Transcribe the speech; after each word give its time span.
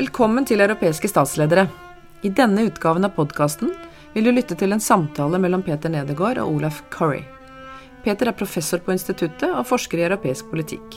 Velkommen 0.00 0.46
til 0.48 0.62
Europeiske 0.64 1.10
statsledere. 1.10 1.66
I 2.24 2.30
denne 2.32 2.62
utgaven 2.64 3.04
av 3.04 3.10
podkasten 3.18 3.68
vil 4.14 4.24
du 4.24 4.30
lytte 4.32 4.56
til 4.56 4.72
en 4.72 4.80
samtale 4.80 5.36
mellom 5.42 5.60
Peter 5.66 5.92
Nedegård 5.92 6.38
og 6.40 6.54
Olaf 6.54 6.78
Curry. 6.94 7.20
Peter 8.06 8.30
er 8.30 8.38
professor 8.38 8.80
på 8.80 8.94
instituttet 8.94 9.50
og 9.50 9.66
forsker 9.68 10.00
i 10.00 10.06
europeisk 10.06 10.48
politikk. 10.48 10.96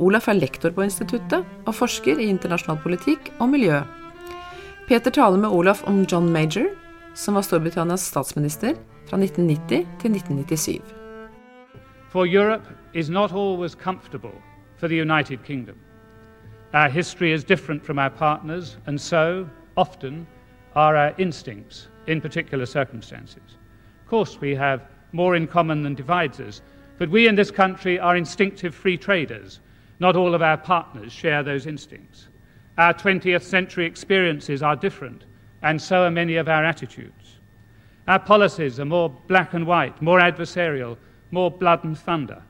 Olaf 0.00 0.30
er 0.32 0.38
lektor 0.38 0.72
på 0.72 0.86
instituttet 0.86 1.44
og 1.66 1.76
forsker 1.76 2.22
i 2.22 2.30
internasjonal 2.32 2.80
politikk 2.80 3.28
og 3.42 3.52
miljø. 3.52 3.82
Peter 4.88 5.12
taler 5.18 5.36
med 5.44 5.52
Olaf 5.52 5.84
om 5.90 6.00
John 6.08 6.32
Major, 6.32 6.70
som 7.12 7.36
var 7.36 7.44
Storbritannias 7.44 8.08
statsminister 8.08 8.72
fra 9.10 9.20
1990 9.20 9.84
til 10.00 10.16
1997. 10.16 10.80
For 12.08 12.24
Europe 12.24 12.72
is 12.94 13.12
not 13.12 13.36
always 13.36 13.76
comfortable 13.76 14.38
for 14.78 14.88
the 14.88 14.96
United 14.96 15.44
Kingdom. 15.44 15.76
Our 16.72 16.88
history 16.88 17.32
is 17.32 17.42
different 17.42 17.84
from 17.84 17.98
our 17.98 18.10
partners, 18.10 18.76
and 18.86 19.00
so, 19.00 19.50
often, 19.76 20.26
are 20.76 20.94
our 20.94 21.12
instincts 21.18 21.88
in 22.06 22.20
particular 22.20 22.64
circumstances. 22.64 23.56
Of 24.04 24.06
course, 24.08 24.40
we 24.40 24.54
have 24.54 24.86
more 25.12 25.34
in 25.34 25.48
common 25.48 25.82
than 25.82 25.96
divides 25.96 26.38
us, 26.38 26.62
but 26.96 27.10
we 27.10 27.26
in 27.26 27.34
this 27.34 27.50
country 27.50 27.98
are 27.98 28.16
instinctive 28.16 28.72
free 28.72 28.96
traders. 28.96 29.58
Not 29.98 30.14
all 30.14 30.32
of 30.32 30.42
our 30.42 30.56
partners 30.56 31.12
share 31.12 31.42
those 31.42 31.66
instincts. 31.66 32.28
Our 32.78 32.94
20th 32.94 33.42
century 33.42 33.84
experiences 33.84 34.62
are 34.62 34.76
different, 34.76 35.24
and 35.62 35.82
so 35.82 36.04
are 36.04 36.10
many 36.10 36.36
of 36.36 36.48
our 36.48 36.64
attitudes. 36.64 37.38
Our 38.06 38.20
policies 38.20 38.78
are 38.78 38.84
more 38.84 39.10
black 39.10 39.54
and 39.54 39.66
white, 39.66 40.00
more 40.00 40.20
adversarial, 40.20 40.96
more 41.32 41.50
blood 41.50 41.82
and 41.82 41.98
thunder. 41.98 42.42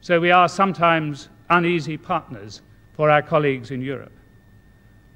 So 0.00 0.20
we 0.20 0.30
are 0.30 0.48
sometimes 0.48 1.28
uneasy 1.50 1.98
partners 1.98 2.62
for 2.98 3.10
our 3.10 3.22
colleagues 3.22 3.70
in 3.70 3.80
Europe. 3.80 4.12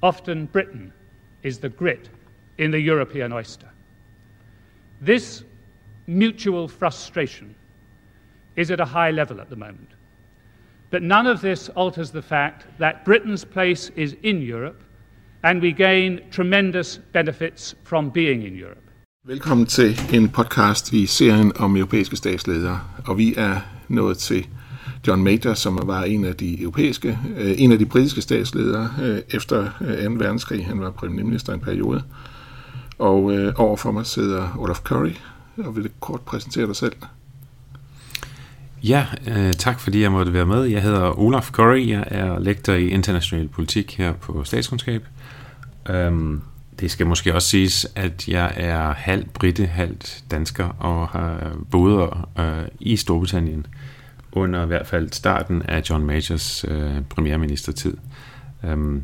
Often 0.01 0.45
Britain 0.53 0.93
is 1.41 1.59
the 1.59 1.67
grit 1.67 2.09
in 2.57 2.71
the 2.71 2.79
European 2.79 3.33
oyster. 3.33 3.69
This 5.01 5.43
mutual 6.07 6.69
frustration 6.69 7.53
is 8.55 8.71
at 8.71 8.79
a 8.79 8.85
high 8.85 9.11
level 9.11 9.41
at 9.41 9.49
the 9.49 9.55
moment. 9.55 9.89
But 10.91 11.01
none 11.01 11.27
of 11.27 11.41
this 11.41 11.69
alters 11.75 12.11
the 12.11 12.21
fact 12.21 12.65
that 12.79 13.03
Britain's 13.05 13.45
place 13.45 13.91
is 13.97 14.15
in 14.23 14.41
Europe, 14.41 14.81
and 15.43 15.61
we 15.61 15.73
gain 15.73 16.21
tremendous 16.31 16.99
benefits 17.11 17.75
from 17.83 18.09
being 18.09 18.43
in 18.43 18.55
Europe. 18.55 18.83
Velkommen 19.25 19.65
til 19.65 19.99
en 20.13 20.29
podcast 20.29 20.93
i 20.93 21.05
serien 21.05 21.51
om 21.59 21.75
europæiske 21.75 22.15
statsledere, 22.15 22.79
og 23.07 23.17
vi 23.17 23.33
er 23.37 23.59
nået 23.89 24.17
til 24.17 24.47
John 25.07 25.23
Major, 25.23 25.53
som 25.53 25.79
var 25.83 26.03
en 26.03 26.25
af 26.25 26.35
de 26.35 26.61
europæiske, 26.61 27.19
øh, 27.37 27.53
en 27.57 27.71
af 27.71 27.79
de 27.79 27.85
britiske 27.85 28.21
statsledere 28.21 28.89
øh, 29.01 29.19
efter 29.29 29.69
øh, 29.81 30.03
2. 30.05 30.11
Verdenskrig. 30.11 30.65
Han 30.65 30.81
var 30.81 30.91
premierminister 30.91 31.53
en 31.53 31.59
periode. 31.59 32.03
Og 32.99 33.33
øh, 33.33 33.53
overfor 33.57 33.91
mig 33.91 34.05
sidder 34.05 34.55
Olaf 34.59 34.77
Curry, 34.77 35.13
og 35.57 35.75
vil 35.75 35.83
du 35.83 35.89
kort 35.99 36.21
præsentere 36.21 36.67
dig 36.67 36.75
selv? 36.75 36.93
Ja, 38.83 39.05
øh, 39.27 39.53
tak 39.53 39.79
fordi 39.79 40.01
jeg 40.01 40.11
måtte 40.11 40.33
være 40.33 40.45
med. 40.45 40.63
Jeg 40.63 40.81
hedder 40.81 41.19
Olaf 41.19 41.51
Curry, 41.51 41.89
jeg 41.89 42.03
er 42.07 42.39
lektor 42.39 42.73
i 42.73 42.87
international 42.87 43.47
politik 43.47 43.97
her 43.97 44.13
på 44.13 44.43
statskundskab. 44.43 45.03
Øhm, 45.89 46.41
det 46.79 46.91
skal 46.91 47.07
måske 47.07 47.35
også 47.35 47.47
siges, 47.47 47.87
at 47.95 48.27
jeg 48.27 48.53
er 48.55 48.93
halv 48.93 49.25
britte, 49.33 49.65
halvt 49.65 50.23
dansker 50.31 50.65
og 50.65 51.07
har 51.07 51.51
boet 51.71 52.09
øh, 52.39 52.45
i 52.79 52.95
Storbritannien 52.95 53.65
under 54.35 54.63
i 54.63 54.67
hvert 54.67 54.87
fald 54.87 55.11
starten 55.11 55.61
af 55.61 55.89
John 55.89 56.05
Majors 56.05 56.65
øh, 56.67 57.01
premierministertid. 57.09 57.97
Øhm, 58.63 59.03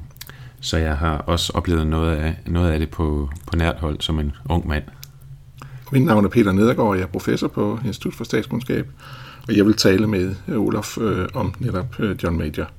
så 0.61 0.77
jeg 0.77 0.97
har 0.97 1.17
også 1.17 1.51
oplevet 1.55 1.87
noget 1.87 2.15
af, 2.15 2.35
noget 2.45 2.71
af 2.71 2.79
det 2.79 2.89
på, 2.89 3.29
på 3.47 3.55
nært 3.55 3.79
hold 3.79 4.01
som 4.01 4.19
en 4.19 4.31
ung 4.49 4.67
mand. 4.67 4.83
Mit 5.91 6.03
navn 6.03 6.25
er 6.25 6.29
Peter 6.29 6.51
Nedergaard, 6.51 6.95
jeg 6.95 7.03
er 7.03 7.07
professor 7.07 7.47
på 7.47 7.79
Institut 7.85 8.13
for 8.13 8.23
Statskundskab, 8.23 8.87
og 9.47 9.57
jeg 9.57 9.65
vil 9.65 9.73
tale 9.73 10.07
med 10.07 10.35
Olaf 10.47 10.97
øh, 10.97 11.27
om 11.33 11.53
netop 11.59 11.99
øh, 11.99 12.23
John 12.23 12.37
Major. 12.37 12.69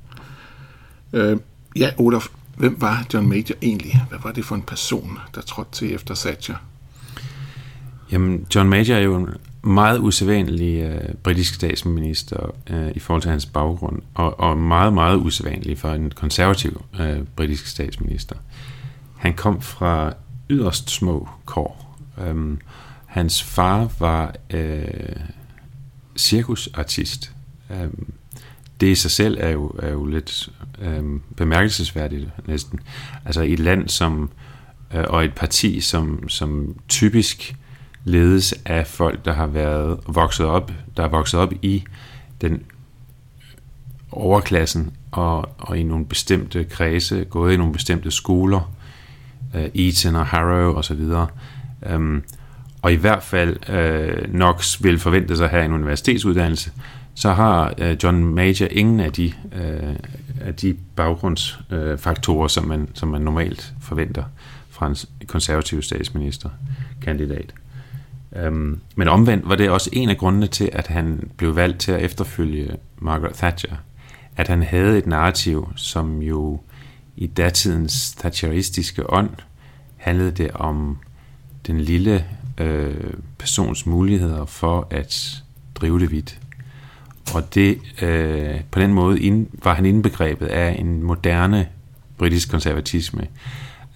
Øh, 1.12 1.36
ja, 1.76 1.90
Olaf, 1.98 2.26
hvem 2.56 2.76
var 2.80 3.06
John 3.14 3.28
Major 3.28 3.54
egentlig? 3.62 4.04
Hvad 4.08 4.18
var 4.22 4.32
det 4.32 4.44
for 4.44 4.54
en 4.54 4.62
person, 4.62 5.18
der 5.34 5.40
trådte 5.40 5.72
til 5.72 5.94
efter 5.94 6.14
Thatcher? 6.14 6.54
Jamen, 8.12 8.46
John 8.54 8.68
Major 8.68 8.94
er 8.94 9.00
jo 9.00 9.16
en 9.16 9.28
meget 9.62 9.98
usædvanlig 9.98 10.82
øh, 10.82 11.14
britisk 11.14 11.54
statsminister 11.54 12.54
øh, 12.70 12.90
i 12.94 12.98
forhold 12.98 13.22
til 13.22 13.30
hans 13.30 13.46
baggrund, 13.46 14.02
og, 14.14 14.40
og 14.40 14.58
meget, 14.58 14.92
meget 14.92 15.16
usædvanlig 15.16 15.78
for 15.78 15.92
en 15.92 16.10
konservativ 16.10 16.84
øh, 17.00 17.18
britisk 17.36 17.66
statsminister. 17.66 18.36
Han 19.16 19.34
kom 19.34 19.62
fra 19.62 20.12
yderst 20.50 20.90
små 20.90 21.28
kår. 21.44 21.98
Øhm, 22.18 22.58
hans 23.06 23.42
far 23.42 23.90
var 23.98 24.34
øh, 24.50 25.16
cirkusartist. 26.16 27.32
Øhm, 27.70 28.12
det 28.80 28.86
i 28.86 28.94
sig 28.94 29.10
selv 29.10 29.36
er 29.40 29.48
jo, 29.48 29.68
er 29.68 29.90
jo 29.90 30.06
lidt 30.06 30.48
øhm, 30.82 31.22
bemærkelsesværdigt 31.36 32.28
næsten. 32.46 32.80
Altså 33.24 33.42
i 33.42 33.52
et 33.52 33.58
land 33.58 33.88
som 33.88 34.30
øh, 34.94 35.04
og 35.08 35.24
et 35.24 35.34
parti, 35.34 35.80
som, 35.80 36.28
som 36.28 36.76
typisk 36.88 37.56
ledes 38.04 38.54
af 38.64 38.86
folk, 38.86 39.24
der 39.24 39.32
har 39.32 39.46
været 39.46 40.00
vokset 40.06 40.46
op, 40.46 40.72
der 40.96 41.02
er 41.02 41.08
vokset 41.08 41.40
op 41.40 41.52
i 41.62 41.84
den 42.40 42.62
overklassen 44.12 44.92
og, 45.10 45.48
og 45.58 45.78
i 45.78 45.82
nogle 45.82 46.06
bestemte 46.06 46.64
kredse, 46.64 47.24
gået 47.24 47.54
i 47.54 47.56
nogle 47.56 47.72
bestemte 47.72 48.10
skoler, 48.10 48.72
uh, 49.54 49.60
Eton 49.74 50.16
og 50.16 50.26
Harrow 50.26 50.74
og 50.74 50.84
så 50.84 50.94
videre. 50.94 51.26
Um, 51.94 52.22
og 52.82 52.92
i 52.92 52.96
hvert 52.96 53.22
fald 53.22 53.56
uh, 53.68 54.34
nok 54.34 54.62
vil 54.80 54.98
forvente 54.98 55.36
sig 55.36 55.48
her 55.48 55.62
en 55.62 55.72
universitetsuddannelse, 55.72 56.70
så 57.14 57.32
har 57.32 57.74
uh, 57.80 58.04
John 58.04 58.24
Major 58.24 58.66
ingen 58.70 59.00
af 59.00 59.12
de, 59.12 59.32
uh, 59.52 59.96
af 60.40 60.54
de 60.54 60.76
baggrundsfaktorer, 60.96 62.48
som, 62.48 62.64
man, 62.64 62.88
som 62.94 63.08
man 63.08 63.20
normalt 63.20 63.74
forventer 63.80 64.24
fra 64.70 64.86
en 64.86 64.96
konservativ 65.26 65.82
statsministerkandidat. 65.82 67.54
Um, 68.46 68.80
men 68.96 69.08
omvendt 69.08 69.48
var 69.48 69.54
det 69.54 69.70
også 69.70 69.90
en 69.92 70.08
af 70.08 70.16
grundene 70.16 70.46
til, 70.46 70.70
at 70.72 70.86
han 70.86 71.30
blev 71.36 71.56
valgt 71.56 71.80
til 71.80 71.92
at 71.92 72.00
efterfølge 72.00 72.76
Margaret 72.98 73.34
Thatcher. 73.34 73.76
At 74.36 74.48
han 74.48 74.62
havde 74.62 74.98
et 74.98 75.06
narrativ, 75.06 75.72
som 75.76 76.22
jo 76.22 76.60
i 77.16 77.26
datidens 77.26 78.12
thatcheristiske 78.12 79.10
ånd 79.12 79.30
handlede 79.96 80.30
det 80.30 80.50
om 80.50 80.98
den 81.66 81.80
lille 81.80 82.24
øh, 82.58 83.14
persons 83.38 83.86
muligheder 83.86 84.44
for 84.44 84.86
at 84.90 85.42
drive 85.74 86.00
det 86.00 86.10
vidt. 86.10 86.38
Og 87.34 87.54
det, 87.54 87.78
øh, 88.02 88.60
på 88.70 88.80
den 88.80 88.94
måde 88.94 89.20
ind, 89.20 89.46
var 89.64 89.74
han 89.74 89.86
indbegrebet 89.86 90.46
af 90.46 90.76
en 90.78 91.02
moderne 91.02 91.68
britisk 92.18 92.50
konservatisme, 92.50 93.26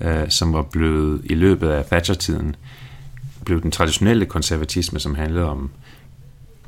øh, 0.00 0.28
som 0.28 0.52
var 0.52 0.62
blevet 0.62 1.20
i 1.24 1.34
løbet 1.34 1.68
af 1.68 1.84
Thatcher-tiden 1.84 2.56
blev 3.44 3.62
den 3.62 3.70
traditionelle 3.70 4.26
konservatisme, 4.26 5.00
som 5.00 5.14
handlede 5.14 5.44
om, 5.44 5.70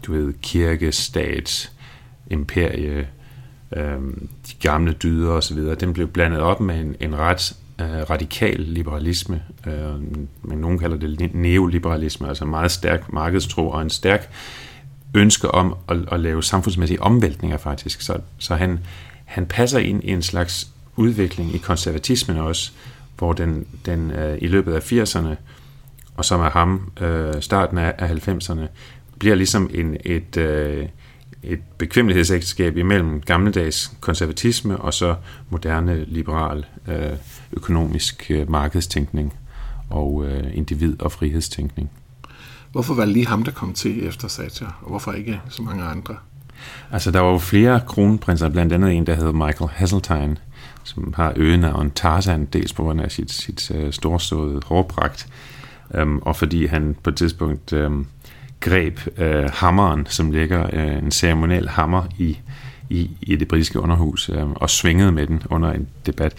du 0.06 0.12
ved, 0.12 0.34
kirke, 0.42 0.92
stat, 0.92 1.72
imperie, 2.30 3.08
øh, 3.76 3.98
de 4.48 4.54
gamle 4.60 4.92
dyder 4.92 5.30
osv., 5.30 5.58
den 5.58 5.92
blev 5.92 6.08
blandet 6.08 6.40
op 6.40 6.60
med 6.60 6.80
en, 6.80 6.96
en 7.00 7.18
ret 7.18 7.56
øh, 7.80 8.10
radikal 8.10 8.60
liberalisme, 8.60 9.42
øh, 9.66 10.00
men 10.42 10.58
nogen 10.58 10.78
kalder 10.78 10.96
det 10.96 11.34
neoliberalisme, 11.34 12.28
altså 12.28 12.44
meget 12.44 12.70
stærk 12.70 13.12
markedstro 13.12 13.68
og 13.68 13.82
en 13.82 13.90
stærk 13.90 14.30
ønske 15.14 15.50
om 15.50 15.76
at, 15.88 15.96
at 16.12 16.20
lave 16.20 16.42
samfundsmæssige 16.42 17.02
omvæltninger 17.02 17.56
faktisk. 17.56 18.00
Så, 18.00 18.18
så 18.38 18.54
han, 18.54 18.78
han 19.24 19.46
passer 19.46 19.78
ind 19.78 20.04
i 20.04 20.10
en 20.10 20.22
slags 20.22 20.68
udvikling 20.96 21.54
i 21.54 21.58
konservatismen 21.58 22.36
også, 22.36 22.72
hvor 23.18 23.32
den, 23.32 23.66
den 23.86 24.10
øh, 24.10 24.38
i 24.40 24.46
løbet 24.46 24.74
af 24.74 24.92
80'erne 24.92 25.34
og 26.16 26.24
som 26.24 26.40
er 26.40 26.50
ham, 26.50 26.92
øh, 27.00 27.42
starten 27.42 27.78
af, 27.78 27.94
af 27.98 28.28
90'erne, 28.28 28.66
bliver 29.18 29.34
ligesom 29.34 29.70
en, 29.74 29.96
et, 30.04 30.36
øh, 30.36 30.88
et 31.42 31.60
bekvemmelighedsægteskab 31.78 32.76
imellem 32.76 33.20
gammeldags 33.20 33.92
konservatisme 34.00 34.76
og 34.76 34.94
så 34.94 35.14
moderne 35.50 36.04
liberal 36.04 36.66
øh, 36.88 37.12
økonomisk 37.52 38.30
øh, 38.30 38.50
markedstænkning 38.50 39.34
og 39.90 40.24
øh, 40.26 40.44
individ- 40.54 40.96
og 41.00 41.12
frihedstænkning. 41.12 41.90
Hvorfor 42.72 42.94
var 42.94 43.04
det 43.04 43.12
lige 43.12 43.26
ham, 43.26 43.42
der 43.42 43.52
kom 43.52 43.72
til 43.72 44.06
efter 44.06 44.28
Thatcher, 44.28 44.80
og 44.82 44.88
hvorfor 44.88 45.12
ikke 45.12 45.40
så 45.48 45.62
mange 45.62 45.84
andre? 45.84 46.16
Altså, 46.92 47.10
der 47.10 47.20
var 47.20 47.30
jo 47.30 47.38
flere 47.38 47.80
kronprinser, 47.86 48.48
blandt 48.48 48.72
andet 48.72 48.92
en, 48.92 49.06
der 49.06 49.14
hed 49.14 49.32
Michael 49.32 49.70
Hasseltine, 49.74 50.36
som 50.84 51.14
har 51.16 51.32
øgenavn 51.36 51.90
Tarzan, 51.90 52.44
dels 52.44 52.72
på 52.72 52.82
grund 52.82 53.00
af 53.00 53.10
sit, 53.10 53.30
sit 53.30 53.70
uh, 53.70 53.90
storståede 53.90 54.60
hårpragt, 54.66 55.28
øhm, 55.94 56.18
og 56.18 56.36
fordi 56.36 56.66
han 56.66 56.96
på 57.02 57.10
et 57.10 57.16
tidspunkt 57.16 57.72
øhm, 57.72 58.06
greb 58.60 59.00
øh, 59.16 59.50
hammeren, 59.52 60.06
som 60.06 60.30
ligger 60.30 60.66
øh, 60.72 60.96
en 60.98 61.10
ceremoniel 61.10 61.68
hammer 61.68 62.02
i, 62.18 62.38
i, 62.90 63.10
i 63.22 63.36
det 63.36 63.48
britiske 63.48 63.80
underhus, 63.80 64.28
øh, 64.28 64.50
og 64.50 64.70
svingede 64.70 65.12
med 65.12 65.26
den 65.26 65.42
under 65.50 65.72
en 65.72 65.88
debat. 66.06 66.34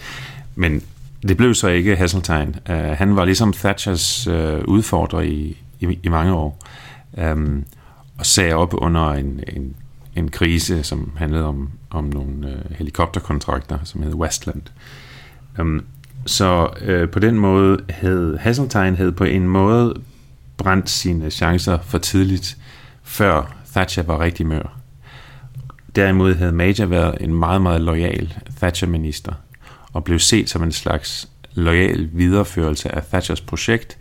Men 0.54 0.82
det 1.22 1.36
blev 1.36 1.54
så 1.54 1.68
ikke 1.68 1.96
Hasseltine. 1.96 2.54
Uh, 2.70 2.74
øh, 2.74 2.84
han 2.84 3.16
var 3.16 3.24
ligesom 3.24 3.52
Thatchers 3.52 4.28
uh, 4.28 4.34
udfordrer 4.64 5.20
i, 5.20 5.56
i, 5.80 5.98
i 6.02 6.08
mange 6.08 6.32
år, 6.32 6.58
um, 7.32 7.64
og 8.18 8.26
sagde 8.26 8.54
op 8.54 8.74
under 8.74 9.10
en, 9.10 9.40
en, 9.48 9.74
en 10.16 10.30
krise, 10.30 10.82
som 10.82 11.12
handlede 11.16 11.44
om, 11.44 11.70
om 11.90 12.04
nogle 12.04 12.46
uh, 12.46 12.76
helikopterkontrakter, 12.76 13.78
som 13.84 14.02
hed 14.02 14.14
Westland. 14.14 14.62
Um, 15.58 15.84
så 16.26 16.68
øh, 16.80 17.08
på 17.08 17.18
den 17.18 17.38
måde 17.38 17.78
havde 17.90 18.38
Hasseltine 18.40 18.96
havde 18.96 19.12
på 19.12 19.24
en 19.24 19.48
måde 19.48 19.94
brændt 20.56 20.90
sine 20.90 21.30
chancer 21.30 21.78
for 21.82 21.98
tidligt, 21.98 22.56
før 23.02 23.56
Thatcher 23.74 24.02
var 24.02 24.20
rigtig 24.20 24.46
mør. 24.46 24.78
Derimod 25.96 26.34
havde 26.34 26.52
Major 26.52 26.86
været 26.86 27.16
en 27.20 27.34
meget, 27.34 27.62
meget 27.62 27.80
lojal 27.80 28.34
Thatcher-minister, 28.56 29.32
og 29.92 30.04
blev 30.04 30.18
set 30.18 30.50
som 30.50 30.62
en 30.62 30.72
slags 30.72 31.28
lojal 31.54 32.08
videreførelse 32.12 32.94
af 32.94 33.02
Thatchers 33.02 33.40
projekt, 33.40 33.98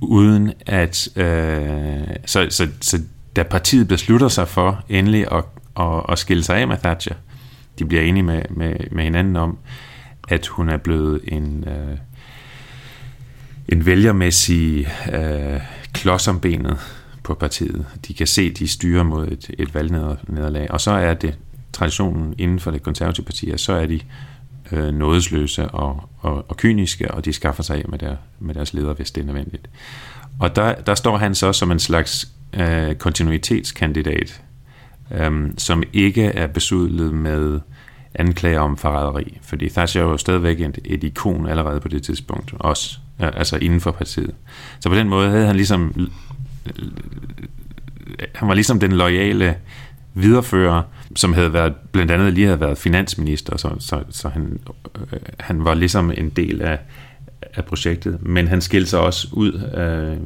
uden 0.00 0.52
at... 0.66 1.08
Øh, 1.16 2.16
så, 2.26 2.46
så, 2.50 2.68
så 2.80 3.00
da 3.36 3.42
partiet 3.42 3.88
beslutter 3.88 4.28
sig 4.28 4.48
for 4.48 4.84
endelig 4.88 5.32
at, 5.32 5.44
at, 5.80 6.02
at 6.08 6.18
skille 6.18 6.44
sig 6.44 6.56
af 6.56 6.68
med 6.68 6.76
Thatcher, 6.76 7.14
de 7.78 7.84
bliver 7.84 8.02
enige 8.02 8.22
med, 8.22 8.42
med, 8.50 8.74
med 8.90 9.04
hinanden 9.04 9.36
om, 9.36 9.58
at 10.28 10.46
hun 10.46 10.68
er 10.68 10.76
blevet 10.76 11.20
en, 11.24 11.64
øh, 11.68 11.98
en 13.68 13.86
vælgermæssig 13.86 14.88
øh, 15.12 15.60
klods 15.92 16.28
om 16.28 16.40
benet 16.40 16.78
på 17.22 17.34
partiet. 17.34 17.86
De 18.08 18.14
kan 18.14 18.26
se, 18.26 18.42
at 18.42 18.58
de 18.58 18.68
styrer 18.68 19.02
mod 19.02 19.28
et, 19.28 19.50
et 19.58 19.74
valgnederlag. 19.74 20.70
Og 20.70 20.80
så 20.80 20.90
er 20.90 21.14
det 21.14 21.38
traditionen 21.72 22.34
inden 22.38 22.60
for 22.60 22.70
det 22.70 22.82
konservative 22.82 23.26
parti, 23.26 23.50
at 23.50 23.60
så 23.60 23.72
er 23.72 23.86
de 23.86 24.00
øh, 24.72 24.94
nådesløse 24.94 25.68
og, 25.68 26.08
og, 26.20 26.44
og 26.48 26.56
kyniske, 26.56 27.10
og 27.10 27.24
de 27.24 27.32
skaffer 27.32 27.62
sig 27.62 27.76
af 27.76 27.84
med, 27.88 27.98
der, 27.98 28.16
med 28.38 28.54
deres 28.54 28.74
leder, 28.74 28.94
hvis 28.94 29.10
det 29.10 29.20
er 29.20 29.24
nødvendigt. 29.24 29.70
Og 30.40 30.56
der, 30.56 30.74
der 30.74 30.94
står 30.94 31.16
han 31.16 31.34
så 31.34 31.52
som 31.52 31.70
en 31.70 31.78
slags 31.78 32.28
øh, 32.54 32.94
kontinuitetskandidat, 32.94 34.42
øh, 35.10 35.50
som 35.58 35.82
ikke 35.92 36.24
er 36.24 36.46
besudlet 36.46 37.14
med 37.14 37.60
anklager 38.14 38.60
om 38.60 38.76
forræderi, 38.76 39.38
fordi 39.42 39.68
Thatcher 39.68 40.02
er 40.02 40.06
jo 40.06 40.16
stadigvæk 40.16 40.60
et, 40.60 40.78
et 40.84 41.04
ikon 41.04 41.46
allerede 41.46 41.80
på 41.80 41.88
det 41.88 42.02
tidspunkt, 42.02 42.54
også 42.58 42.98
altså 43.18 43.56
inden 43.56 43.80
for 43.80 43.90
partiet. 43.90 44.34
Så 44.80 44.88
på 44.88 44.94
den 44.94 45.08
måde 45.08 45.30
havde 45.30 45.46
han 45.46 45.56
ligesom 45.56 46.10
han 48.34 48.48
var 48.48 48.54
ligesom 48.54 48.80
den 48.80 48.92
loyale 48.92 49.56
viderefører, 50.14 50.82
som 51.16 51.32
havde 51.32 51.52
været, 51.52 51.74
blandt 51.92 52.10
andet 52.12 52.32
lige 52.32 52.46
havde 52.46 52.60
været 52.60 52.78
finansminister, 52.78 53.56
så, 53.56 53.70
så, 53.78 54.02
så 54.10 54.28
han, 54.28 54.60
øh, 55.12 55.20
han 55.40 55.64
var 55.64 55.74
ligesom 55.74 56.12
en 56.16 56.28
del 56.28 56.62
af, 56.62 56.78
af 57.54 57.64
projektet, 57.64 58.22
men 58.22 58.48
han 58.48 58.60
skilte 58.60 58.90
sig 58.90 59.00
også 59.00 59.28
ud 59.32 59.52
af 59.52 60.18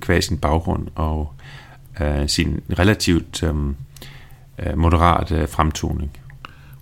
kvæg 0.00 0.24
sin 0.24 0.38
baggrund 0.38 0.88
og 0.94 1.32
øh, 2.00 2.28
sin 2.28 2.60
relativt 2.78 3.42
øh, 3.42 3.54
øh 4.58 4.78
moderat 4.78 5.32
øh, 5.32 5.48
fremtoning. 5.48 6.10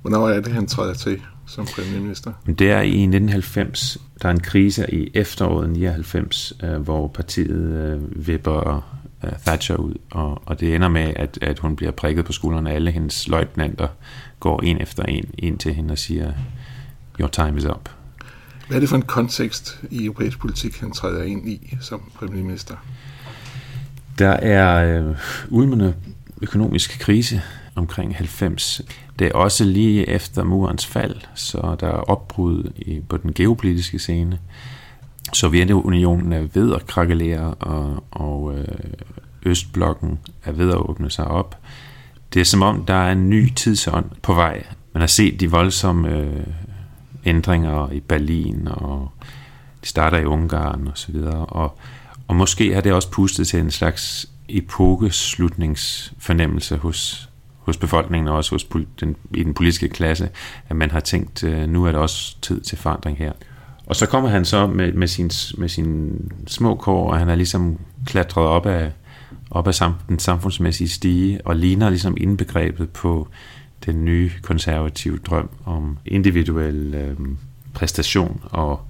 Hvornår 0.04 0.28
er 0.28 0.40
det, 0.40 0.52
han 0.52 0.66
træder 0.66 0.94
til 0.94 1.22
som 1.46 1.66
premierminister? 1.66 2.32
Det 2.46 2.70
er 2.70 2.80
i 2.80 2.88
1990. 2.88 3.98
Der 4.22 4.28
er 4.28 4.32
en 4.32 4.40
krise 4.40 4.94
i 4.94 5.10
efteråret 5.14 5.70
99, 5.70 6.52
øh, 6.62 6.76
hvor 6.76 7.08
partiet 7.08 7.72
øh, 7.72 8.26
vipper 8.26 8.84
uh, 9.22 9.30
Thatcher 9.46 9.76
ud, 9.76 9.94
og, 10.10 10.42
og 10.46 10.60
det 10.60 10.74
ender 10.74 10.88
med, 10.88 11.12
at, 11.16 11.38
at 11.42 11.58
hun 11.58 11.76
bliver 11.76 11.92
prikket 11.92 12.24
på 12.24 12.32
skuldrene. 12.32 12.72
Alle 12.72 12.90
hendes 12.90 13.28
løjtnanter 13.28 13.88
går 14.40 14.60
en 14.60 14.80
efter 14.80 15.02
en 15.02 15.24
ind 15.38 15.58
til 15.58 15.74
hende 15.74 15.92
og 15.92 15.98
siger, 15.98 16.32
your 17.20 17.28
time 17.28 17.58
is 17.58 17.64
up. 17.64 17.90
Hvad 18.68 18.76
er 18.76 18.80
det 18.80 18.88
for 18.88 18.96
en 18.96 19.02
kontekst 19.02 19.80
i 19.90 20.04
europæisk 20.04 20.38
politik, 20.38 20.80
han 20.80 20.92
træder 20.92 21.22
ind 21.22 21.48
i 21.48 21.76
som 21.80 22.00
premierminister? 22.14 22.76
Der 24.18 24.30
er 24.30 24.98
øh, 25.00 25.16
ulmende 25.48 25.94
økonomisk 26.42 26.98
krise 27.00 27.42
omkring 27.74 28.16
90. 28.16 28.82
Det 29.18 29.26
er 29.26 29.32
også 29.32 29.64
lige 29.64 30.08
efter 30.08 30.44
murens 30.44 30.86
fald, 30.86 31.16
så 31.34 31.76
der 31.80 31.86
er 31.86 32.10
opbrud 32.10 32.72
i, 32.76 33.00
på 33.08 33.16
den 33.16 33.32
geopolitiske 33.32 33.98
scene. 33.98 34.38
Sovjetunionen 35.32 36.32
er 36.32 36.46
ved 36.54 36.74
at 36.74 36.86
krakelere, 36.86 37.54
og, 37.54 38.04
og 38.10 38.58
øh, 38.58 38.64
Østblokken 39.42 40.18
er 40.44 40.52
ved 40.52 40.70
at 40.70 40.76
åbne 40.76 41.10
sig 41.10 41.26
op. 41.26 41.58
Det 42.34 42.40
er 42.40 42.44
som 42.44 42.62
om, 42.62 42.84
der 42.84 42.94
er 42.94 43.12
en 43.12 43.30
ny 43.30 43.54
tidsånd 43.54 44.10
på 44.22 44.34
vej. 44.34 44.66
Man 44.92 45.00
har 45.00 45.06
set 45.06 45.40
de 45.40 45.50
voldsomme 45.50 46.08
øh, 46.08 46.46
ændringer 47.24 47.90
i 47.90 48.00
Berlin, 48.00 48.68
og 48.68 49.10
de 49.82 49.88
starter 49.88 50.18
i 50.18 50.24
Ungarn 50.24 50.86
og 50.86 50.98
så 50.98 51.12
videre. 51.12 51.46
Og, 51.46 51.78
og 52.28 52.36
måske 52.36 52.74
har 52.74 52.80
det 52.80 52.92
også 52.92 53.10
pustet 53.10 53.48
til 53.48 53.60
en 53.60 53.70
slags 53.70 54.30
epokeslutningsfornemmelse 54.48 56.76
hos, 56.76 57.28
hos 57.64 57.76
befolkningen 57.76 58.28
og 58.28 58.36
også 58.36 58.50
hos 58.50 58.66
den, 59.00 59.16
i 59.34 59.42
den 59.42 59.54
politiske 59.54 59.88
klasse, 59.88 60.28
at 60.68 60.76
man 60.76 60.90
har 60.90 61.00
tænkt, 61.00 61.44
øh, 61.44 61.68
nu 61.68 61.84
er 61.84 61.92
det 61.92 62.00
også 62.00 62.36
tid 62.42 62.60
til 62.60 62.78
forandring 62.78 63.18
her. 63.18 63.32
Og 63.86 63.96
så 63.96 64.06
kommer 64.06 64.28
han 64.28 64.44
så 64.44 64.66
med, 64.66 64.92
med, 64.92 65.06
sin, 65.06 65.30
med 65.58 65.68
sin 65.68 66.18
små 66.46 66.74
kår, 66.74 67.10
og 67.10 67.18
han 67.18 67.28
er 67.28 67.34
ligesom 67.34 67.78
klatret 68.06 68.46
op 68.46 68.66
af, 68.66 68.92
op 69.50 69.66
af 69.66 69.74
sam, 69.74 69.94
den 70.08 70.18
samfundsmæssige 70.18 70.88
stige, 70.88 71.40
og 71.44 71.56
ligner 71.56 71.88
ligesom 71.88 72.16
indbegrebet 72.20 72.90
på 72.90 73.28
den 73.86 74.04
nye 74.04 74.30
konservative 74.42 75.18
drøm 75.18 75.48
om 75.64 75.98
individuel 76.06 76.94
øh, 76.94 77.16
præstation, 77.74 78.40
og, 78.44 78.80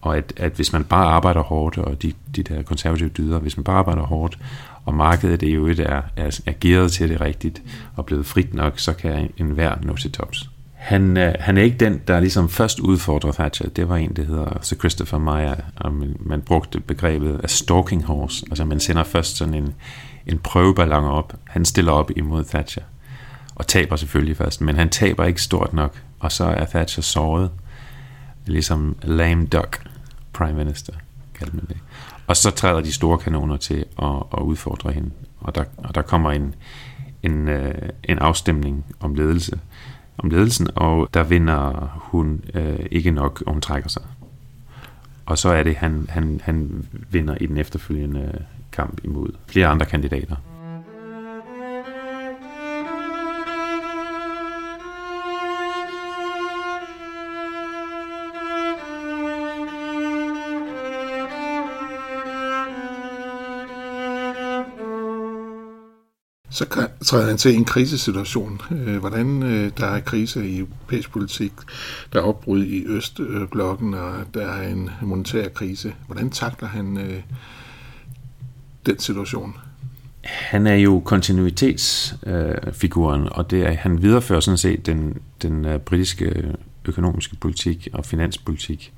og 0.00 0.16
at, 0.16 0.32
at 0.36 0.52
hvis 0.52 0.72
man 0.72 0.84
bare 0.84 1.06
arbejder 1.06 1.42
hårdt, 1.42 1.78
og 1.78 2.02
de, 2.02 2.12
de 2.36 2.42
der 2.42 2.62
konservative 2.62 3.08
dyder, 3.08 3.38
hvis 3.38 3.56
man 3.56 3.64
bare 3.64 3.76
arbejder 3.76 4.02
hårdt, 4.02 4.38
og 4.84 4.94
markedet 4.94 5.42
er 5.42 5.52
jo 5.52 5.66
et 5.66 5.80
er, 5.80 6.02
er, 6.16 6.40
er 6.46 6.52
gearet 6.60 6.92
til 6.92 7.08
det 7.08 7.20
rigtigt, 7.20 7.62
og 7.96 8.06
blevet 8.06 8.26
frit 8.26 8.54
nok, 8.54 8.78
så 8.78 8.92
kan 8.92 9.30
enhver 9.36 9.74
nå 9.82 9.96
til 9.96 10.12
tops. 10.12 10.50
Han, 10.80 11.16
øh, 11.16 11.34
han 11.40 11.56
er 11.56 11.62
ikke 11.62 11.76
den, 11.76 12.00
der 12.08 12.20
ligesom 12.20 12.48
først 12.48 12.80
udfordrer 12.80 13.32
Thatcher. 13.32 13.68
Det 13.68 13.88
var 13.88 13.96
en, 13.96 14.12
der 14.16 14.24
hedder 14.24 14.58
Sir 14.62 14.76
Christopher 14.76 15.18
Meyer, 15.18 15.54
og 15.76 15.92
man, 15.92 16.16
man 16.20 16.40
brugte 16.40 16.80
begrebet 16.80 17.40
af 17.42 17.50
stalking 17.50 18.04
horse. 18.04 18.46
Altså 18.50 18.64
man 18.64 18.80
sender 18.80 19.04
først 19.04 19.36
sådan 19.36 19.54
en, 19.54 19.74
en 20.26 20.38
prøveballon 20.38 21.04
op. 21.04 21.34
Han 21.44 21.64
stiller 21.64 21.92
op 21.92 22.10
imod 22.16 22.44
Thatcher, 22.44 22.82
og 23.54 23.66
taber 23.66 23.96
selvfølgelig 23.96 24.36
først, 24.36 24.60
men 24.60 24.76
han 24.76 24.88
taber 24.88 25.24
ikke 25.24 25.42
stort 25.42 25.72
nok, 25.72 26.02
og 26.20 26.32
så 26.32 26.44
er 26.44 26.64
Thatcher 26.64 27.02
såret. 27.02 27.50
Ligesom 28.46 28.96
lame 29.02 29.46
duck 29.46 29.82
prime 30.32 30.64
minister, 30.64 30.92
kaldte 31.38 31.56
man 31.56 31.64
det. 31.68 31.76
Og 32.30 32.36
så 32.36 32.50
træder 32.50 32.80
de 32.80 32.92
store 32.92 33.18
kanoner 33.18 33.56
til 33.56 33.84
at, 34.02 34.22
at 34.32 34.42
udfordre 34.42 34.92
hende, 34.92 35.10
og 35.40 35.54
der, 35.54 35.64
og 35.76 35.94
der 35.94 36.02
kommer 36.02 36.30
en, 36.32 36.54
en, 37.22 37.48
øh, 37.48 37.74
en 38.04 38.18
afstemning 38.18 38.84
om 39.00 39.14
ledelse 39.14 39.60
om 40.18 40.30
ledelsen, 40.30 40.68
og 40.74 41.08
der 41.14 41.22
vinder 41.22 41.90
hun 41.96 42.44
øh, 42.54 42.86
ikke 42.90 43.10
nok, 43.10 43.42
og 43.46 43.52
hun 43.52 43.60
trækker 43.60 43.88
sig. 43.88 44.02
Og 45.26 45.38
så 45.38 45.48
er 45.48 45.62
det, 45.62 45.76
han, 45.76 46.06
han, 46.08 46.40
han 46.44 46.86
vinder 47.10 47.34
i 47.40 47.46
den 47.46 47.56
efterfølgende 47.56 48.20
øh, 48.34 48.40
kamp 48.72 49.00
imod 49.04 49.32
flere 49.46 49.66
andre 49.66 49.86
kandidater. 49.86 50.36
Så 66.50 66.88
træder 67.04 67.26
han 67.26 67.36
til 67.36 67.54
en 67.54 67.64
krisesituation. 67.64 68.60
Øh, 68.70 68.96
hvordan 68.96 69.42
øh, 69.42 69.70
der 69.78 69.86
er 69.86 70.00
krise 70.00 70.48
i 70.48 70.58
europæisk 70.58 71.12
politik, 71.12 71.52
der 72.12 72.18
er 72.18 72.24
opbrud 72.24 72.64
i 72.64 72.84
Østblokken, 72.86 73.94
og 73.94 74.12
der 74.34 74.46
er 74.46 74.68
en 74.68 74.90
monetær 75.02 75.48
krise. 75.48 75.94
Hvordan 76.06 76.30
takler 76.30 76.68
han 76.68 76.98
øh, 76.98 77.22
den 78.86 78.98
situation? 78.98 79.56
Han 80.24 80.66
er 80.66 80.74
jo 80.74 81.02
kontinuitetsfiguren, 81.04 83.28
og 83.30 83.50
det 83.50 83.66
er, 83.66 83.72
han 83.72 84.02
viderefører 84.02 84.40
sådan 84.40 84.58
set 84.58 84.86
den, 84.86 85.18
den 85.42 85.66
britiske 85.86 86.54
økonomiske 86.84 87.36
politik 87.36 87.88
og 87.92 88.04
finanspolitik. 88.04 88.92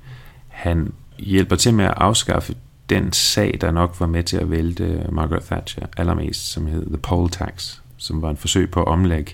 Han 0.47 0.93
hjælper 1.19 1.55
til 1.55 1.73
med 1.73 1.85
at 1.85 1.93
afskaffe 1.97 2.55
den 2.95 3.13
sag, 3.13 3.57
der 3.61 3.71
nok 3.71 3.99
var 3.99 4.07
med 4.07 4.23
til 4.23 4.37
at 4.37 4.51
vælte 4.51 5.05
Margaret 5.11 5.43
Thatcher 5.43 5.85
allermest, 5.97 6.51
som 6.51 6.67
hed 6.67 6.85
The 6.85 6.97
Poll 6.97 7.29
Tax, 7.29 7.77
som 7.97 8.21
var 8.21 8.29
en 8.29 8.37
forsøg 8.37 8.71
på 8.71 8.81
at 8.81 8.87
omlægge 8.87 9.31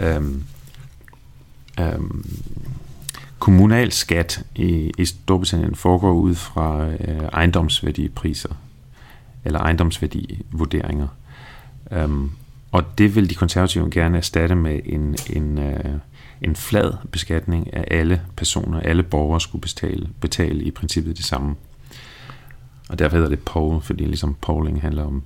øhm, 0.00 0.44
øhm, 1.80 2.26
kommunal 3.38 3.92
skat 3.92 4.44
i, 4.54 4.92
i 4.98 5.04
Storbritannien 5.04 5.74
foregår 5.74 6.12
ud 6.12 6.34
fra 6.34 6.86
øh, 6.86 7.28
ejendomsværdipriser 7.32 8.54
eller 9.44 9.60
ejendomsværdivurderinger. 9.60 11.08
Øhm, 11.90 12.30
Og 12.72 12.98
det 12.98 13.14
vil 13.14 13.30
de 13.30 13.34
konservative 13.34 13.90
gerne 13.90 14.18
erstatte 14.18 14.54
med 14.54 14.80
en, 14.84 15.16
en, 15.30 15.58
øh, 15.58 15.94
en 16.42 16.56
flad 16.56 16.92
beskatning 17.10 17.74
af 17.74 17.84
alle 17.90 18.22
personer. 18.36 18.80
Alle 18.80 19.02
borgere 19.02 19.40
skulle 19.40 19.62
betale, 19.62 20.08
betale 20.20 20.62
i 20.64 20.70
princippet 20.70 21.16
det 21.16 21.24
samme. 21.24 21.54
Og 22.92 22.98
derfor 22.98 23.16
hedder 23.16 23.30
det 23.30 23.38
poll, 23.38 23.80
fordi 23.80 24.04
ligesom 24.04 24.36
polling 24.40 24.82
handler 24.82 25.04
om, 25.04 25.22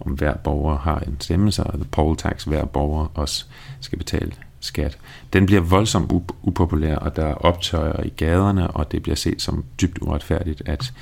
om 0.00 0.12
hver 0.12 0.36
borger 0.36 0.78
har 0.78 0.98
en 0.98 1.16
stemme, 1.20 1.52
så 1.52 1.70
the 1.74 1.84
poll 1.84 2.16
tax, 2.16 2.44
hver 2.44 2.64
borger 2.64 3.06
også 3.14 3.44
skal 3.80 3.98
betale 3.98 4.32
skat. 4.60 4.98
Den 5.32 5.46
bliver 5.46 5.60
voldsomt 5.60 6.12
upopulær, 6.42 6.96
og 6.96 7.16
der 7.16 7.24
er 7.24 7.34
optøjer 7.34 8.02
i 8.02 8.08
gaderne, 8.08 8.70
og 8.70 8.92
det 8.92 9.02
bliver 9.02 9.16
set 9.16 9.42
som 9.42 9.64
dybt 9.80 9.98
uretfærdigt, 10.02 10.62
at, 10.66 10.92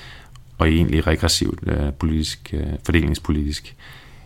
og 0.58 0.68
egentlig 0.68 1.06
regressivt 1.06 1.58
øh, 1.62 1.92
politisk, 1.92 2.54
øh, 2.54 2.72
fordelingspolitisk, 2.86 3.76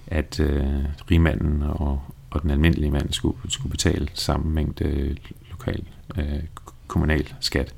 at 0.06 0.40
øh, 0.40 0.64
rigmanden 1.10 1.62
og, 1.62 2.02
og 2.30 2.42
den 2.42 2.50
almindelige 2.50 2.90
mand 2.90 3.12
skulle, 3.12 3.36
skulle 3.48 3.70
betale 3.70 4.08
samme 4.14 4.52
mængde 4.52 4.84
øh, 4.84 5.16
lokal 5.50 5.84
øh, 6.18 6.42
kommunal 6.86 7.34
skat. 7.40 7.74